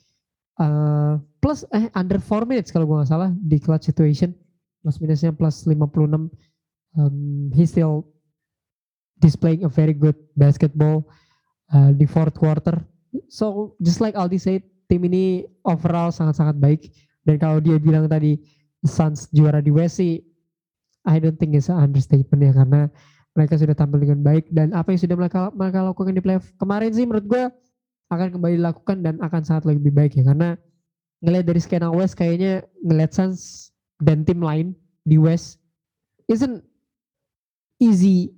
[0.56, 4.32] Uh, plus eh under 4 minutes kalau gue gak salah di clutch situation.
[4.80, 6.32] Plus minusnya plus 56.
[6.96, 8.08] Um, he still
[9.20, 11.04] displaying a very good basketball
[11.76, 12.80] uh, di fourth quarter.
[13.28, 16.82] So just like Aldi said, tim ini overall sangat-sangat baik.
[17.26, 18.38] Dan kalau dia bilang tadi
[18.86, 20.00] Suns juara di West
[21.06, 22.90] I don't think it's an understatement ya karena
[23.36, 26.90] mereka sudah tampil dengan baik dan apa yang sudah mereka, mereka lakukan di playoff kemarin
[26.96, 27.44] sih menurut gue
[28.10, 30.56] akan kembali dilakukan dan akan sangat lebih baik ya karena
[31.20, 33.70] ngelihat dari skena West kayaknya ngelihat Suns
[34.00, 34.72] dan tim lain
[35.04, 35.60] di West
[36.32, 36.64] isn't
[37.82, 38.34] easy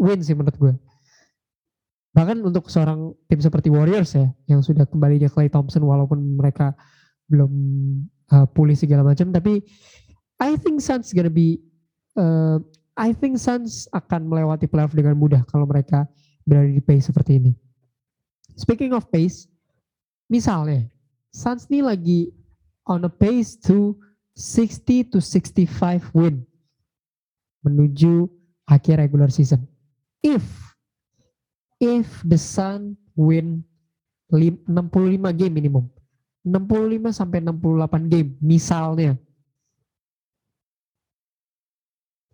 [0.00, 0.74] win sih menurut gue
[2.10, 6.74] bahkan untuk seorang tim seperti Warriors ya yang sudah kembali ke Clay Thompson walaupun mereka
[7.30, 7.52] belum
[8.32, 9.62] uh, pulih segala macam tapi
[10.40, 11.60] I think Suns gonna be
[12.16, 12.58] uh,
[12.96, 16.08] I think Suns akan melewati playoff dengan mudah kalau mereka
[16.44, 17.52] berada di pace seperti ini.
[18.56, 19.48] Speaking of pace,
[20.28, 20.88] misalnya
[21.30, 22.20] Suns ini lagi
[22.84, 23.94] on a pace to
[24.34, 26.42] 60 to 65 win
[27.62, 28.26] menuju
[28.66, 29.64] akhir regular season.
[30.24, 30.44] If
[31.80, 33.64] if the Sun win
[34.32, 35.88] 65 game minimum,
[36.44, 39.16] 65 sampai 68 game misalnya.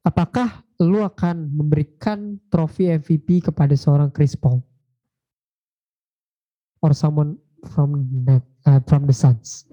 [0.07, 4.63] Apakah lu akan memberikan trofi MVP kepada seorang Chris Paul?
[6.79, 7.35] Or someone
[7.75, 9.67] from the, uh, from the Suns?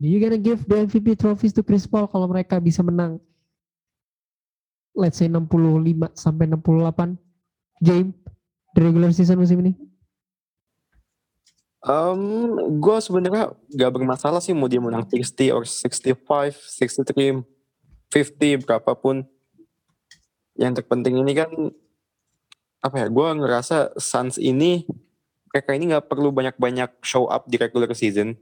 [0.00, 3.20] Do you gonna give the MVP trophies to Chris Paul kalau mereka bisa menang
[4.94, 7.18] let's say 65 sampai 68
[7.82, 8.14] game
[8.74, 9.72] di regular season musim ini?
[11.84, 16.16] Um, gue sebenarnya gak bermasalah sih mau dia menang 60 or 65,
[16.80, 17.44] 63,
[18.08, 19.28] 50 berapapun.
[20.56, 21.50] Yang terpenting ini kan
[22.80, 23.06] apa ya?
[23.12, 24.88] Gue ngerasa Suns ini
[25.52, 28.34] mereka ini nggak perlu banyak-banyak show up di regular season.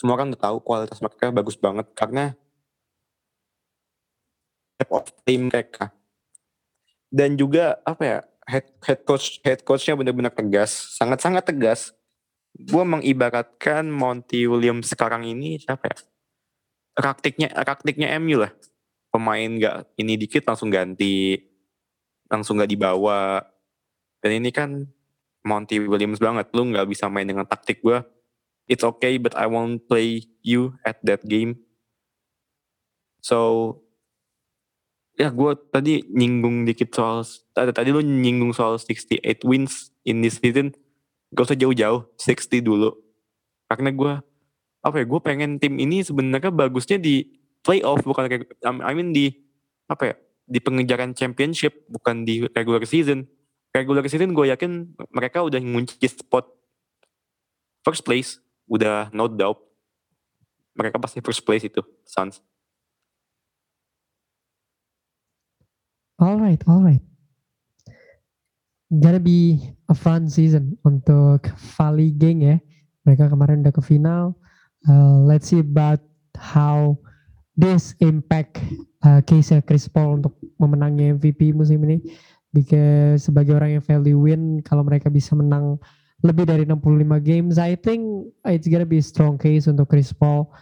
[0.00, 2.32] Semua orang udah tahu kualitas mereka bagus banget karena
[4.80, 5.92] type of team mereka.
[7.12, 8.18] Dan juga apa ya?
[8.42, 11.94] Head, head coach head coachnya benar-benar tegas, sangat-sangat tegas
[12.52, 15.96] gue mengibaratkan Monty Williams sekarang ini siapa ya?
[16.92, 18.52] Raktiknya raktiknya MU lah.
[19.12, 21.36] Pemain nggak ini dikit langsung ganti,
[22.28, 23.40] langsung nggak dibawa.
[24.20, 24.84] Dan ini kan
[25.44, 26.52] Monty Williams banget.
[26.52, 28.04] Lu nggak bisa main dengan taktik gue.
[28.68, 31.60] It's okay, but I won't play you at that game.
[33.24, 33.80] So
[35.16, 37.22] ya gue tadi nyinggung dikit soal
[37.52, 40.72] tadi tadi lu nyinggung soal 68 wins in this season
[41.32, 42.92] gak usah jauh-jauh 60 dulu.
[43.66, 44.12] Karena gue
[44.82, 49.30] apa ya gue pengen tim ini sebenarnya bagusnya di playoff bukan I mean di
[49.86, 50.14] apa ya
[50.44, 53.24] di pengejaran championship bukan di regular season.
[53.72, 56.44] Regular season gue yakin mereka udah ngunci spot
[57.80, 58.36] first place
[58.68, 59.56] udah no doubt.
[60.76, 62.44] Mereka pasti first place itu Suns.
[66.20, 67.11] Alright alright
[69.00, 72.56] gonna be a fun season untuk Valley Gang ya.
[73.08, 74.36] Mereka kemarin udah ke final.
[74.84, 76.02] Uh, let's see about
[76.36, 76.98] how
[77.56, 78.60] this impact
[79.06, 82.04] uh, case Chris Paul untuk memenangi MVP musim ini.
[82.52, 85.80] Because sebagai orang yang value win kalau mereka bisa menang
[86.20, 90.52] lebih dari 65 games I think it's gonna be a strong case untuk Chris Paul.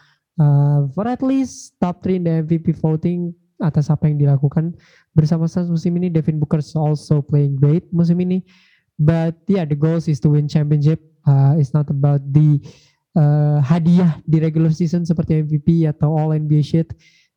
[0.41, 4.73] Uh, for at least top 3 in the MVP voting atas apa yang dilakukan
[5.13, 8.41] bersama Suns musim ini Devin Booker also playing great musim ini
[8.97, 12.61] but yeah the goal is to win championship uh, it's not about the
[13.17, 16.89] uh, hadiah di regular season seperti MVP atau All NBA shit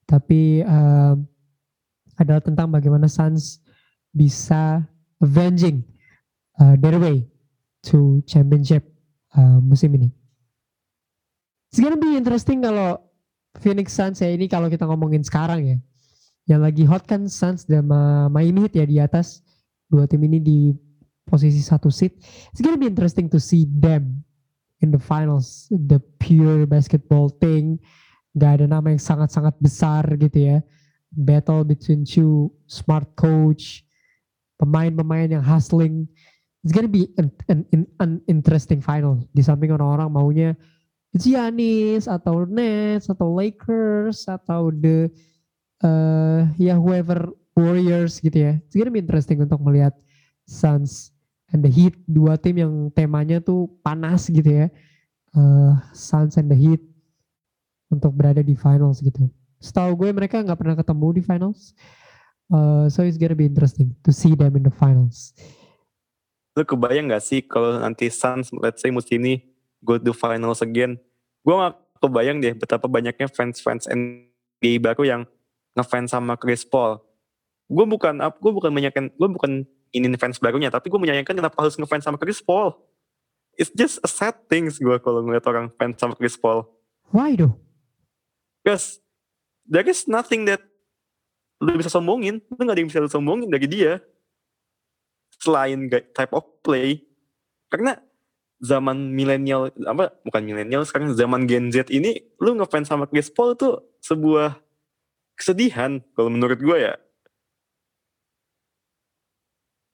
[0.08, 1.16] tapi uh,
[2.20, 3.64] adalah tentang bagaimana Suns
[4.14, 4.86] bisa
[5.24, 5.82] avenging
[6.62, 7.26] uh, their way
[7.90, 8.86] to championship
[9.34, 10.10] uh, musim ini.
[11.74, 13.02] It's gonna be interesting kalau
[13.58, 15.78] Phoenix Suns ya ini kalau kita ngomongin sekarang ya.
[16.44, 17.88] Yang lagi hot kan Suns dan
[18.32, 19.40] Miami Heat ya di atas.
[19.88, 20.60] Dua tim ini di
[21.24, 22.20] posisi satu seat.
[22.52, 24.26] It's gonna be interesting to see them
[24.84, 25.72] in the finals.
[25.72, 27.80] The pure basketball thing.
[28.34, 30.58] Gak ada nama yang sangat-sangat besar gitu ya.
[31.14, 33.86] Battle between two smart coach
[34.58, 36.10] pemain-pemain yang hustling.
[36.64, 39.22] It's gonna be an, an, an, an interesting final.
[39.32, 40.50] Di samping orang-orang maunya
[41.14, 45.14] Giannis atau Nets atau Lakers atau the
[45.84, 48.58] uh, ya whoever Warriors gitu ya.
[48.66, 49.94] It's gonna be interesting untuk melihat
[50.50, 51.14] Suns
[51.54, 54.68] and the Heat dua tim yang temanya tuh panas gitu ya.
[55.38, 56.82] Uh, Suns and the Heat
[57.94, 59.30] untuk berada di finals gitu.
[59.62, 61.78] Setahu gue mereka nggak pernah ketemu di finals.
[62.50, 65.38] Uh, so it's gonna be interesting to see them in the finals.
[66.54, 69.42] Lu kebayang gak sih kalau nanti Suns, let's say musim ini
[69.82, 71.02] go to finals again.
[71.42, 75.22] Gue gak kebayang deh betapa banyaknya fans-fans NBA baru yang
[75.74, 77.02] ngefans sama Chris Paul.
[77.70, 79.52] Gue bukan gue bukan menyayangkan gue bukan
[79.94, 82.74] ini fans barunya, tapi gue menyayangkan kenapa harus ngefans sama Chris Paul.
[83.54, 86.66] It's just a sad things gue kalau ngeliat orang fans sama Chris Paul.
[87.14, 87.54] Why though?
[88.66, 88.98] Because
[89.70, 90.64] there is nothing that
[91.64, 94.04] lu bisa sombongin lu gak ada yang bisa lu sombongin dari dia
[95.40, 97.04] selain type of play
[97.72, 97.96] karena
[98.64, 103.56] zaman milenial apa bukan milenial sekarang zaman Gen Z ini lu ngefans sama Chris Paul
[103.56, 104.60] tuh sebuah
[105.38, 106.94] kesedihan kalau menurut gue ya.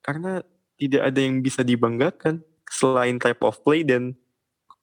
[0.04, 0.42] Karena
[0.80, 4.16] tidak ada yang bisa dibanggakan selain type of play dan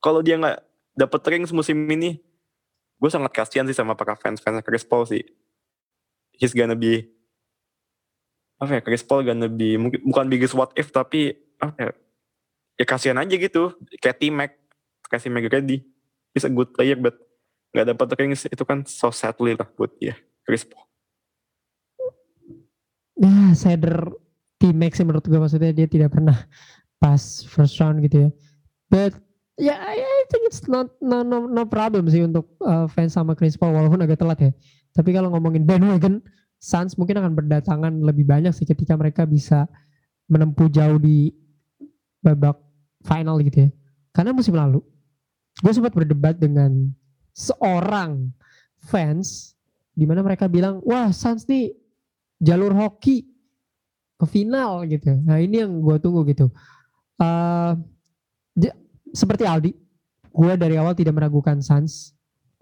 [0.02, 0.60] kalau dia nggak
[0.96, 2.20] dapet ring musim ini
[2.96, 5.24] gue sangat kasihan sih sama para fans fans Chris Paul sih.
[6.36, 7.08] He's gonna be
[8.60, 11.90] apa ya Chris Paul gonna be mungkin bukan biggest what if tapi apa ya,
[12.80, 13.72] ya kasihan aja gitu.
[14.00, 14.50] Kayak T-Mac
[15.08, 15.86] kasih ready
[16.34, 17.16] he's a good player but
[17.72, 20.86] nggak dapat rings itu kan so sadly lah buat dia Chris Paul
[23.16, 24.12] ya sadder
[24.56, 26.48] T-Mac sih menurut gue maksudnya dia tidak pernah
[26.96, 28.30] pas first round gitu ya.
[28.88, 29.12] But
[29.56, 33.36] ya yeah, I think it's not no no no problem sih untuk uh, fans sama
[33.36, 34.52] Chris Paul walaupun agak telat ya.
[34.96, 36.24] Tapi kalau ngomongin bandwagon,
[36.56, 39.68] Suns mungkin akan berdatangan lebih banyak sih ketika mereka bisa
[40.32, 41.36] menempuh jauh di
[42.24, 42.56] babak
[43.04, 43.70] final gitu ya.
[44.16, 44.80] Karena musim lalu,
[45.60, 46.88] gue sempat berdebat dengan
[47.36, 48.32] seorang
[48.80, 49.55] fans
[49.96, 51.72] di mana mereka bilang, wah Suns nih
[52.36, 53.24] jalur hoki
[54.20, 55.16] ke final gitu.
[55.24, 56.52] Nah ini yang gue tunggu gitu.
[57.16, 57.80] Uh,
[59.16, 59.72] seperti Aldi,
[60.36, 62.12] gue dari awal tidak meragukan Suns.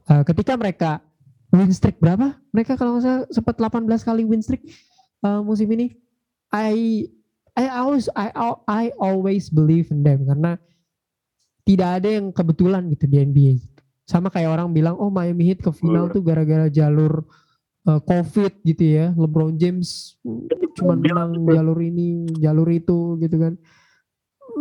[0.07, 1.03] Uh, ketika mereka
[1.51, 2.39] win streak berapa?
[2.55, 4.63] Mereka kalau saya sempat 18 kali win streak
[5.27, 5.95] uh, musim ini.
[6.55, 7.11] I
[7.59, 8.31] I always I
[8.71, 10.55] I always believe in them karena
[11.67, 13.55] tidak ada yang kebetulan gitu di NBA.
[14.05, 17.25] Sama kayak orang bilang oh Miami Heat ke final tuh gara-gara jalur
[17.89, 19.07] uh, COVID gitu ya.
[19.17, 20.17] LeBron James
[20.77, 23.55] cuma menang jalur ini, jalur itu gitu kan.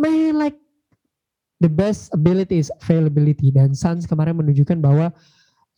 [0.00, 0.56] Man like
[1.60, 5.12] the best ability is availability dan Suns kemarin menunjukkan bahwa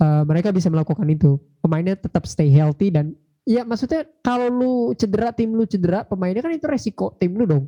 [0.02, 1.38] uh, mereka bisa melakukan itu.
[1.62, 3.14] Pemainnya tetap stay healthy dan
[3.46, 7.64] ya maksudnya kalau lu cedera tim lu cedera pemainnya kan itu resiko tim lu dong.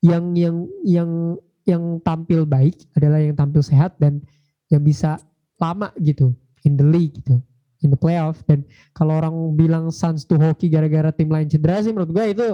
[0.00, 1.10] Yang yang yang
[1.68, 4.24] yang tampil baik adalah yang tampil sehat dan
[4.72, 5.20] yang bisa
[5.58, 6.32] lama gitu
[6.64, 7.38] in the league gitu
[7.82, 8.42] in the playoff.
[8.46, 12.46] Dan kalau orang bilang Suns tuh hoki gara-gara tim lain cedera sih menurut gue itu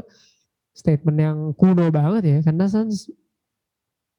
[0.76, 2.38] statement yang kuno banget ya.
[2.44, 3.08] Karena Suns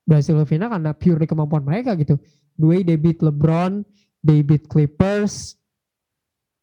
[0.06, 2.18] berhasil final karena purely kemampuan mereka gitu.
[2.56, 3.84] Way they beat LeBron,
[4.24, 5.60] they beat Clippers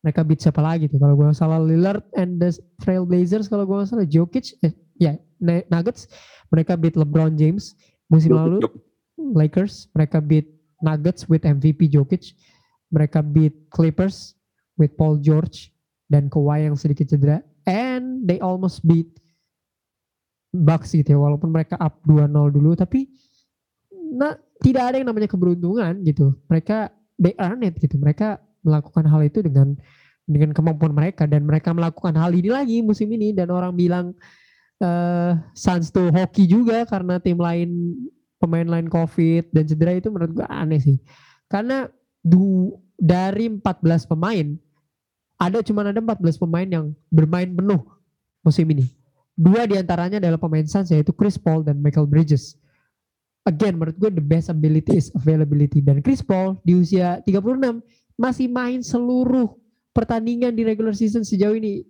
[0.03, 0.99] mereka beat siapa lagi tuh?
[0.99, 2.51] Kalau gue salah Lillard and the
[2.83, 6.11] Trailblazers kalau gue salah Jokic eh, ya yeah, Nuggets
[6.51, 7.79] mereka beat LeBron James
[8.11, 8.61] musim lalu.
[9.15, 10.51] Lakers mereka beat
[10.83, 12.35] Nuggets with MVP Jokic
[12.93, 14.37] mereka beat Clippers
[14.77, 15.73] with Paul George
[16.13, 19.09] dan Kawhi yang sedikit cedera and they almost beat
[20.53, 23.09] Bucks gitu ya walaupun mereka up 2-0 dulu tapi
[24.13, 26.39] nah tidak ada yang namanya keberuntungan gitu.
[26.47, 27.99] Mereka they earn it gitu.
[27.99, 29.75] Mereka melakukan hal itu dengan
[30.23, 34.15] dengan kemampuan mereka dan mereka melakukan hal ini lagi musim ini dan orang bilang
[34.79, 37.99] uh, Suns tuh hoki juga karena tim lain
[38.43, 40.99] pemain lain covid dan cedera itu menurut gue aneh sih
[41.47, 41.87] karena
[42.27, 44.59] du, dari 14 pemain
[45.43, 47.83] ada cuma ada 14 pemain yang bermain penuh
[48.47, 48.87] musim ini.
[49.35, 52.55] Dua di antaranya adalah pemain Suns yaitu Chris Paul dan Michael Bridges.
[53.43, 55.83] Again, menurut gue the best ability is availability.
[55.83, 57.83] Dan Chris Paul di usia 36
[58.15, 59.51] masih main seluruh
[59.91, 61.83] pertandingan di regular season sejauh ini.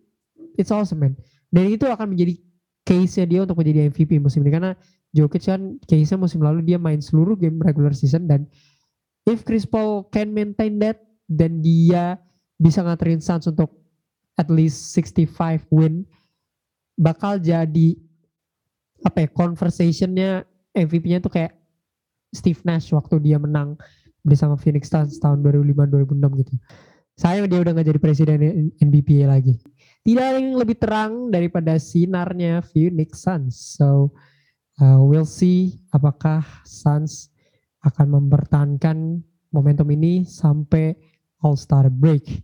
[0.57, 1.13] It's awesome man.
[1.53, 2.41] Dan itu akan menjadi
[2.89, 4.53] case-nya dia untuk menjadi MVP musim ini.
[4.55, 4.73] Karena
[5.13, 8.25] Jokic kan case-nya musim lalu dia main seluruh game regular season.
[8.25, 8.49] Dan
[9.29, 11.01] if Chris Paul can maintain that,
[11.33, 12.21] dan dia
[12.61, 13.73] bisa nganterin Suns untuk
[14.37, 16.05] at least 65 win
[16.97, 17.97] bakal jadi
[19.03, 20.45] apa ya conversationnya
[20.77, 21.57] MVP-nya tuh kayak
[22.33, 23.77] Steve Nash waktu dia menang
[24.23, 26.55] bersama Phoenix Suns tahun 2005-2006 gitu.
[27.19, 28.39] Sayang dia udah gak jadi presiden
[28.81, 29.61] NBA lagi.
[30.01, 33.77] Tidak ada yang lebih terang daripada sinarnya Phoenix Suns.
[33.77, 34.17] So
[34.83, 37.31] uh, we'll see apakah Suns
[37.87, 39.23] akan mempertahankan
[39.55, 40.99] momentum ini sampai
[41.47, 42.43] All Star break.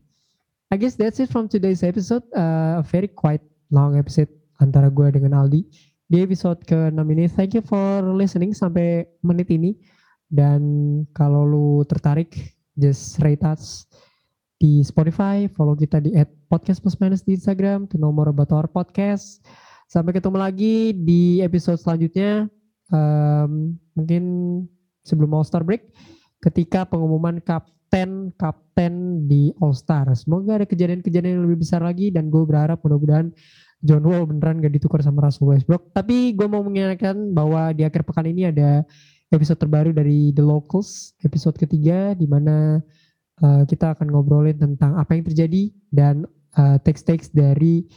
[0.71, 2.23] I guess that's it from today's episode.
[2.31, 3.43] Uh, a very quite
[3.75, 4.31] long episode
[4.63, 5.65] antara gue dengan Aldi.
[6.09, 9.77] Di episode ke-6 ini, thank you for listening sampai menit ini.
[10.29, 10.61] Dan
[11.17, 12.37] kalau lu tertarik,
[12.77, 13.89] just rate us
[14.61, 18.53] di Spotify, follow kita di at podcast plus minus di Instagram to know more about
[18.53, 19.41] our podcast.
[19.89, 22.45] Sampai ketemu lagi di episode selanjutnya.
[22.93, 24.25] Um, mungkin
[25.01, 25.89] sebelum All Star Break,
[26.45, 30.13] ketika pengumuman kapten kapten di All Star.
[30.13, 33.33] Semoga ada kejadian-kejadian yang lebih besar lagi dan gue berharap mudah-mudahan
[33.81, 35.89] John Wall beneran gak ditukar sama Russell Westbrook.
[35.97, 38.85] Tapi gue mau mengingatkan bahwa di akhir pekan ini ada
[39.33, 42.85] episode terbaru dari The Locals, episode ketiga di mana
[43.41, 46.29] uh, kita akan ngobrolin tentang apa yang terjadi dan
[46.61, 47.89] uh, teks-teks dari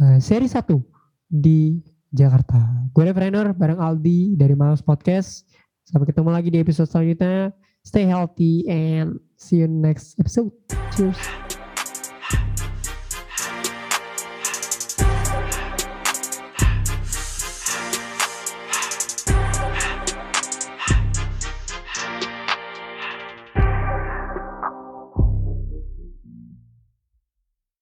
[0.00, 0.95] uh, seri satu
[1.28, 1.78] di
[2.10, 2.86] Jakarta.
[2.94, 5.44] Gue Reverender bareng Aldi dari Malas Podcast.
[5.86, 7.54] Sampai ketemu lagi di episode selanjutnya.
[7.86, 10.50] Stay healthy and see you next episode.
[10.96, 11.45] Cheers.